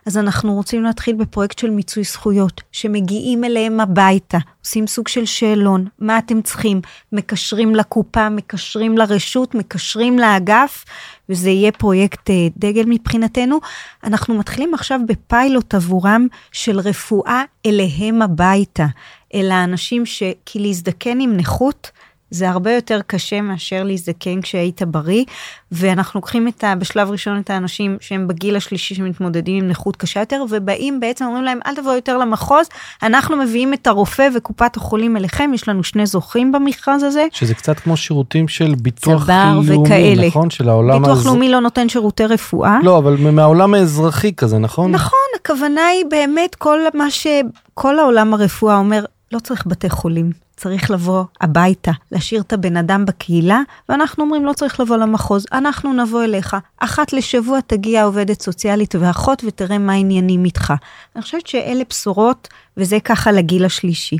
אז 0.06 0.18
אנחנו 0.18 0.54
רוצים 0.54 0.84
להתחיל 0.84 1.16
בפרויקט 1.16 1.60
של 1.60 1.70
מיצוי 1.70 2.04
זכויות, 2.04 2.62
שמגיעים 2.72 3.44
אליהם 3.44 3.80
הביתה, 3.80 4.38
עושים 4.64 4.88
סוג 4.88 5.08
של 5.08 5.26
שאלון, 5.26 5.88
מה 6.00 6.18
אתם 6.18 6.42
צריכים, 6.42 6.82
מקשרים 7.12 7.76
לקופה, 7.76 8.30
מקשרים 8.30 8.98
לרשות, 8.98 9.56
מקשרים 9.56 10.20
לאגף, 10.20 10.86
וזה 11.30 11.50
יהיה 11.50 11.72
פרויקט 11.72 12.30
אה, 12.30 12.48
דגל 12.58 12.84
מבחינתנו. 12.88 13.60
אנחנו 14.04 14.34
מתחילים 14.34 14.74
עכשיו 14.74 15.00
בפיילוט 15.08 15.74
עבורם 15.74 16.28
של 16.52 16.80
רפואה 16.80 17.44
אליהם 17.66 18.22
הביתה, 18.22 18.86
אל 19.34 19.52
האנשים 19.52 20.06
שכי 20.06 20.60
להזדקן 20.60 21.20
עם 21.20 21.38
נכות, 21.38 21.92
זה 22.32 22.50
הרבה 22.50 22.72
יותר 22.76 23.00
קשה 23.08 23.42
מאשר 23.42 23.84
להזדקן 23.84 24.42
כשהיית 24.42 24.82
בריא, 24.82 25.24
ואנחנו 25.72 26.18
לוקחים 26.18 26.48
את 26.48 26.64
ה, 26.64 26.76
בשלב 26.76 27.10
ראשון 27.12 27.40
את 27.40 27.50
האנשים 27.50 27.98
שהם 28.02 28.28
בגיל 28.28 28.56
השלישי 28.56 28.96
שמתמודדים 28.96 29.64
עם 29.64 29.70
נכות 29.70 29.96
קשה 29.96 30.20
יותר, 30.20 30.44
ובאים 30.50 31.00
בעצם 31.00 31.26
אומרים 31.26 31.44
להם 31.44 31.60
אל 31.66 31.76
תבואו 31.76 31.96
יותר 31.96 32.18
למחוז, 32.18 32.68
אנחנו 33.04 33.38
מביאים 33.38 33.74
את 33.74 33.88
הרופא 33.88 34.28
וקופת 34.36 34.78
החולים 34.78 35.18
אליכם, 35.18 35.52
יש 35.54 35.68
לנו 35.68 35.84
שני 35.84 36.06
זוכים 36.06 36.52
במכרז 36.52 37.04
הזה. 37.04 37.28
שזה 37.32 37.54
קצת 37.54 37.80
כמו 37.80 37.98
שירותים 37.98 38.48
של 38.48 38.76
ביטוח 38.82 39.30
לאומי, 39.30 39.78
וכאלה. 39.78 40.28
נכון? 40.28 40.50
של 40.50 40.70
העולם... 40.70 41.02
ביטוח 41.02 41.26
לאומי 41.26 41.50
לא 41.50 41.60
נותן 41.60 41.90
שירותי 41.90 42.26
רפואה. 42.26 42.80
לא, 42.84 42.98
אבל 42.98 43.18
מהעולם 43.32 43.74
האזרחי 43.74 44.34
כזה, 44.36 44.58
נכון? 44.58 44.92
נכון, 44.92 45.20
הכוונה 45.42 45.86
היא 45.86 46.06
באמת 46.10 46.56
כל 46.56 46.80
מה 46.94 47.12
ש... 47.12 47.28
כל 47.74 48.00
העולם 48.00 48.34
הרפואה 48.34 48.78
אומר, 48.78 49.06
לא 49.32 49.40
צריך 49.40 49.64
בתי 49.68 49.90
חולים. 49.90 50.32
צריך 50.62 50.92
לבוא 50.92 51.24
הביתה, 51.42 51.92
להשאיר 52.12 52.42
את 52.42 52.54
הבן 52.54 52.78
אדם 52.78 53.06
בקהילה, 53.06 53.62
ואנחנו 53.90 54.24
אומרים 54.24 54.46
לא 54.46 54.54
צריך 54.54 54.80
לבוא 54.80 54.98
למחוז, 54.98 55.46
אנחנו 55.52 55.94
נבוא 55.94 56.24
אליך. 56.24 56.56
אחת 56.78 57.14
לשבוע 57.14 57.60
תגיע 57.68 58.04
עובדת 58.04 58.42
סוציאלית 58.42 58.96
ואחות 58.96 59.44
ותראה 59.48 59.78
מה 59.78 59.94
העניינים 59.94 60.46
איתך. 60.46 60.74
אני 61.16 61.22
חושבת 61.22 61.48
שאלה 61.48 61.84
בשורות, 61.90 62.48
וזה 62.78 63.00
ככה 63.00 63.32
לגיל 63.32 63.66
השלישי. 63.66 64.18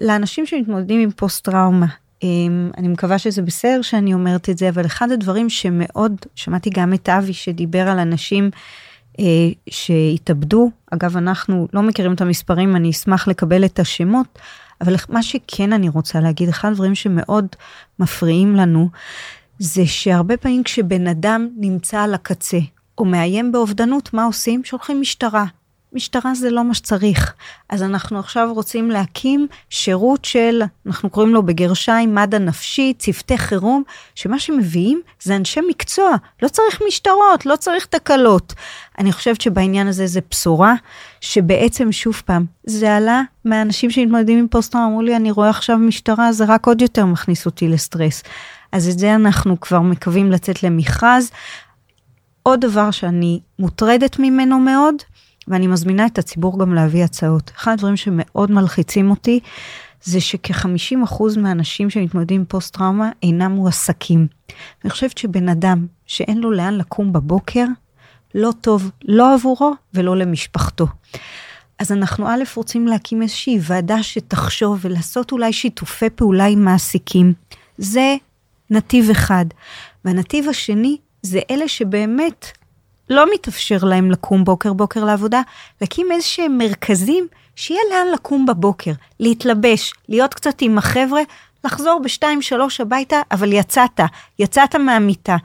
לאנשים 0.00 0.46
שמתמודדים 0.46 1.00
עם 1.00 1.10
פוסט 1.10 1.44
טראומה, 1.44 1.86
אמ, 2.22 2.70
אני 2.76 2.88
מקווה 2.88 3.18
שזה 3.18 3.42
בסדר 3.42 3.82
שאני 3.82 4.14
אומרת 4.14 4.48
את 4.48 4.58
זה, 4.58 4.68
אבל 4.68 4.86
אחד 4.86 5.10
הדברים 5.10 5.50
שמאוד, 5.50 6.16
שמעתי 6.34 6.70
גם 6.70 6.94
את 6.94 7.08
אבי 7.08 7.32
שדיבר 7.32 7.88
על 7.88 7.98
אנשים 7.98 8.50
אה, 9.20 9.24
שהתאבדו, 9.70 10.70
אגב 10.90 11.16
אנחנו 11.16 11.68
לא 11.72 11.82
מכירים 11.82 12.12
את 12.12 12.20
המספרים, 12.20 12.76
אני 12.76 12.90
אשמח 12.90 13.28
לקבל 13.28 13.64
את 13.64 13.78
השמות, 13.78 14.38
אבל 14.80 14.94
מה 15.08 15.22
שכן 15.22 15.72
אני 15.72 15.88
רוצה 15.88 16.20
להגיד, 16.20 16.48
אחד 16.48 16.70
הדברים 16.70 16.94
שמאוד 16.94 17.46
מפריעים 17.98 18.56
לנו, 18.56 18.88
זה 19.58 19.86
שהרבה 19.86 20.36
פעמים 20.36 20.62
כשבן 20.62 21.06
אדם 21.06 21.48
נמצא 21.56 22.00
על 22.00 22.14
הקצה, 22.14 22.58
או 22.98 23.04
מאיים 23.04 23.52
באובדנות, 23.52 24.14
מה 24.14 24.24
עושים? 24.24 24.64
שולחים 24.64 25.00
משטרה. 25.00 25.44
משטרה 25.92 26.34
זה 26.34 26.50
לא 26.50 26.64
מה 26.64 26.74
שצריך. 26.74 27.34
אז 27.68 27.82
אנחנו 27.82 28.18
עכשיו 28.18 28.48
רוצים 28.54 28.90
להקים 28.90 29.46
שירות 29.70 30.24
של, 30.24 30.62
אנחנו 30.86 31.10
קוראים 31.10 31.34
לו 31.34 31.42
בגרשיים 31.42 32.14
מד"א 32.14 32.38
נפשי, 32.38 32.94
צוותי 32.98 33.38
חירום, 33.38 33.82
שמה 34.14 34.38
שמביאים 34.38 35.00
זה 35.22 35.36
אנשי 35.36 35.60
מקצוע, 35.68 36.10
לא 36.42 36.48
צריך 36.48 36.82
משטרות, 36.86 37.46
לא 37.46 37.56
צריך 37.56 37.86
תקלות. 37.86 38.54
אני 38.98 39.12
חושבת 39.12 39.40
שבעניין 39.40 39.86
הזה 39.86 40.06
זה 40.06 40.20
בשורה, 40.30 40.74
שבעצם 41.20 41.92
שוב 41.92 42.22
פעם, 42.24 42.44
זה 42.66 42.96
עלה 42.96 43.22
מהאנשים 43.44 43.90
שמתמודדים 43.90 44.38
עם 44.38 44.48
פוסט 44.48 44.76
אמרו 44.76 45.02
לי, 45.02 45.16
אני 45.16 45.30
רואה 45.30 45.50
עכשיו 45.50 45.78
משטרה, 45.78 46.32
זה 46.32 46.44
רק 46.48 46.66
עוד 46.66 46.82
יותר 46.82 47.06
מכניס 47.06 47.46
אותי 47.46 47.68
לסטרס. 47.68 48.22
אז 48.72 48.88
את 48.88 48.98
זה 48.98 49.14
אנחנו 49.14 49.60
כבר 49.60 49.80
מקווים 49.80 50.32
לצאת 50.32 50.62
למכרז. 50.62 51.30
עוד 52.42 52.60
דבר 52.60 52.90
שאני 52.90 53.40
מוטרדת 53.58 54.18
ממנו 54.18 54.58
מאוד, 54.58 54.94
ואני 55.48 55.66
מזמינה 55.66 56.06
את 56.06 56.18
הציבור 56.18 56.58
גם 56.58 56.74
להביא 56.74 57.04
הצעות. 57.04 57.50
אחד 57.56 57.72
הדברים 57.72 57.96
שמאוד 57.96 58.50
מלחיצים 58.50 59.10
אותי, 59.10 59.40
זה 60.02 60.20
שכ-50% 60.20 61.22
מהאנשים 61.38 61.90
שמתמודדים 61.90 62.40
עם 62.40 62.46
פוסט-טראומה 62.46 63.10
אינם 63.22 63.52
מועסקים. 63.52 64.26
אני 64.84 64.90
חושבת 64.90 65.18
שבן 65.18 65.48
אדם 65.48 65.86
שאין 66.06 66.38
לו 66.38 66.50
לאן 66.50 66.74
לקום 66.74 67.12
בבוקר, 67.12 67.64
לא 68.34 68.50
טוב, 68.60 68.90
לא 69.04 69.34
עבורו 69.34 69.74
ולא 69.94 70.16
למשפחתו. 70.16 70.86
אז 71.78 71.92
אנחנו 71.92 72.28
א', 72.28 72.42
רוצים 72.56 72.86
להקים 72.86 73.22
איזושהי 73.22 73.58
ועדה 73.62 74.02
שתחשוב 74.02 74.78
ולעשות 74.82 75.32
אולי 75.32 75.52
שיתופי 75.52 76.10
פעולה 76.10 76.46
עם 76.46 76.64
מעסיקים. 76.64 77.32
זה 77.78 78.16
נתיב 78.70 79.10
אחד. 79.10 79.44
והנתיב 80.04 80.48
השני 80.48 80.96
זה 81.22 81.40
אלה 81.50 81.68
שבאמת 81.68 82.57
לא 83.10 83.26
מתאפשר 83.34 83.78
להם 83.82 84.10
לקום 84.10 84.44
בוקר 84.44 84.72
בוקר 84.72 85.04
לעבודה, 85.04 85.40
להקים 85.80 86.12
איזה 86.12 86.26
שהם 86.26 86.58
מרכזים 86.58 87.26
שיהיה 87.56 87.80
לאן 87.90 88.06
לקום 88.14 88.46
בבוקר, 88.46 88.92
להתלבש, 89.20 89.92
להיות 90.08 90.34
קצת 90.34 90.62
עם 90.62 90.78
החבר'ה, 90.78 91.20
לחזור 91.64 92.00
בשתיים 92.04 92.42
שלוש 92.42 92.80
הביתה, 92.80 93.16
אבל 93.30 93.52
יצאת, 93.52 94.00
יצאת 94.38 94.74
מהמיטה. 94.74 95.36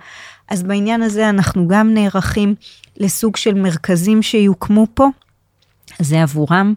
אז 0.50 0.64
בעניין 0.64 1.02
הזה 1.02 1.30
אנחנו 1.30 1.68
גם 1.68 1.94
נערכים 1.94 2.56
לסוג 2.98 3.36
של 3.36 3.54
מרכזים 3.54 4.22
שיוקמו 4.22 4.88
פה. 4.94 5.08
זה 6.00 6.24
עבורם. 6.24 6.74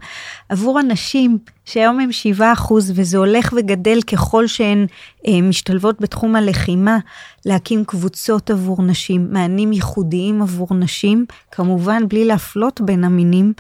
עבור 0.48 0.80
אנשים 0.80 1.38
שהיום 1.64 2.00
הם 2.00 2.12
7 2.12 2.52
אחוז 2.52 2.92
וזה 2.94 3.18
הולך 3.18 3.54
וגדל 3.56 4.02
ככל 4.02 4.46
שהן 4.46 4.86
אה, 5.26 5.40
משתלבות 5.42 6.00
בתחום 6.00 6.36
הלחימה, 6.36 6.98
להקים 7.44 7.84
קבוצות 7.84 8.50
עבור 8.50 8.82
נשים, 8.82 9.32
מענים 9.32 9.72
ייחודיים 9.72 10.42
עבור 10.42 10.68
נשים, 10.74 11.26
כמובן 11.50 12.08
בלי 12.08 12.24
להפלות 12.24 12.80
בין 12.80 13.04
המינים, 13.04 13.52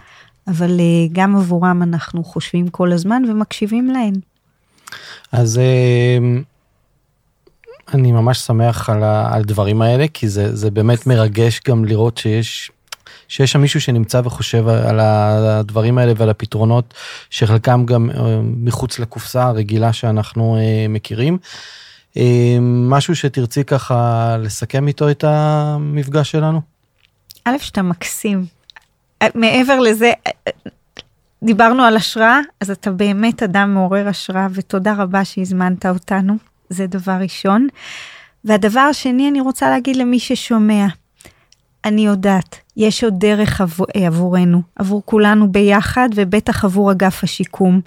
אבל 0.48 0.80
אה, 0.80 1.06
גם 1.12 1.36
עבורם 1.36 1.82
אנחנו 1.82 2.24
חושבים 2.24 2.68
כל 2.68 2.92
הזמן 2.92 3.22
ומקשיבים 3.28 3.90
להן. 3.90 4.14
אז 5.32 5.58
אה, 5.58 6.18
אני 7.94 8.12
ממש 8.12 8.38
שמח 8.38 8.90
על 8.90 9.02
הדברים 9.04 9.82
האלה, 9.82 10.06
כי 10.14 10.28
זה, 10.28 10.56
זה 10.56 10.70
באמת 10.70 11.06
מרגש 11.06 11.60
גם 11.68 11.84
לראות 11.84 12.18
שיש 12.18 12.70
שיש 13.28 13.52
שם 13.52 13.60
מישהו 13.60 13.80
שנמצא 13.80 14.20
וחושב 14.24 14.68
על 14.68 15.00
הדברים 15.00 15.98
האלה 15.98 16.12
ועל 16.16 16.30
הפתרונות, 16.30 16.94
שחלקם 17.30 17.86
גם 17.86 18.10
אה, 18.10 18.40
מחוץ 18.42 18.98
לקופסה 18.98 19.42
הרגילה 19.42 19.92
שאנחנו 19.92 20.56
אה, 20.56 20.88
מכירים. 20.88 21.38
אה, 22.16 22.58
משהו 22.60 23.16
שתרצי 23.16 23.64
ככה 23.64 24.36
לסכם 24.40 24.88
איתו 24.88 25.10
את 25.10 25.24
המפגש 25.24 26.30
שלנו? 26.30 26.60
א', 27.44 27.56
שאתה 27.60 27.82
מקסים. 27.82 28.46
מעבר 29.34 29.80
לזה, 29.80 30.12
דיברנו 31.42 31.82
על 31.82 31.96
השראה, 31.96 32.40
אז 32.60 32.70
אתה 32.70 32.90
באמת 32.90 33.42
אדם 33.42 33.74
מעורר 33.74 34.08
השראה, 34.08 34.46
ותודה 34.52 34.94
רבה 34.98 35.24
שהזמנת 35.24 35.86
אותנו, 35.86 36.34
זה 36.68 36.86
דבר 36.86 37.12
ראשון. 37.12 37.68
והדבר 38.44 38.80
השני, 38.80 39.28
אני 39.28 39.40
רוצה 39.40 39.70
להגיד 39.70 39.96
למי 39.96 40.18
ששומע, 40.18 40.86
אני 41.86 42.06
יודעת, 42.06 42.56
יש 42.76 43.04
עוד 43.04 43.14
דרך 43.18 43.60
עבור, 43.60 43.86
אה, 43.96 44.06
עבורנו, 44.06 44.62
עבור 44.76 45.02
כולנו 45.04 45.52
ביחד, 45.52 46.08
ובטח 46.14 46.64
עבור 46.64 46.92
אגף 46.92 47.24
השיקום. 47.24 47.80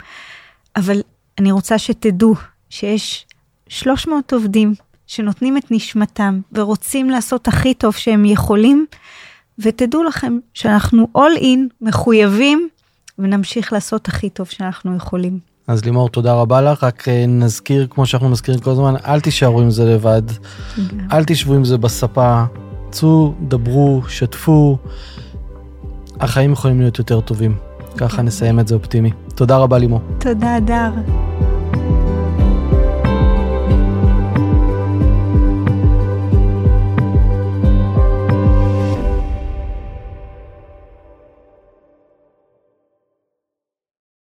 אבל 0.76 1.02
אני 1.40 1.52
רוצה 1.52 1.78
שתדעו 1.78 2.36
שיש 2.70 3.26
300 3.68 4.34
עובדים 4.34 4.74
שנותנים 5.08 5.58
את 5.58 5.72
נשמתם 5.72 6.40
ורוצים 6.52 7.10
לעשות 7.10 7.48
הכי 7.48 7.74
טוב 7.74 7.94
שהם 7.94 8.26
יכולים, 8.26 8.86
ותדעו 9.60 10.04
לכם 10.04 10.38
שאנחנו 10.54 11.08
all 11.18 11.40
in, 11.40 11.60
מחויבים, 11.82 12.70
ונמשיך 13.20 13.74
לעשות 13.74 14.08
הכי 14.08 14.30
טוב 14.30 14.48
שאנחנו 14.48 14.96
יכולים. 14.96 15.40
אז 15.68 15.86
לימור, 15.86 16.10
תודה 16.10 16.34
רבה 16.34 16.62
לך. 16.62 16.84
רק 16.84 17.08
אה, 17.08 17.26
נזכיר, 17.28 17.88
כמו 17.90 18.06
שאנחנו 18.06 18.30
מזכירים 18.30 18.62
כל 18.62 18.72
הזמן, 18.72 18.94
אל 19.06 19.20
תישארו 19.20 19.62
עם 19.62 19.72
זה 19.72 19.86
לבד. 19.86 20.22
אל 21.12 21.24
תשבו 21.24 21.54
עם 21.54 21.66
זה 21.66 21.78
בספה. 21.78 22.44
צאו, 22.92 23.34
דברו, 23.48 24.02
שתפו. 24.08 24.78
החיים 26.20 26.52
יכולים 26.52 26.80
להיות 26.80 27.00
יותר 27.00 27.22
טובים. 27.22 27.56
ככה 27.98 28.22
נסיים 28.22 28.60
את 28.60 28.68
זה 28.68 28.76
אופטימי. 28.76 29.12
תודה 29.36 29.58
רבה 29.58 29.78
לימור. 29.78 30.02
תודה, 30.20 30.58
דר. 30.66 30.92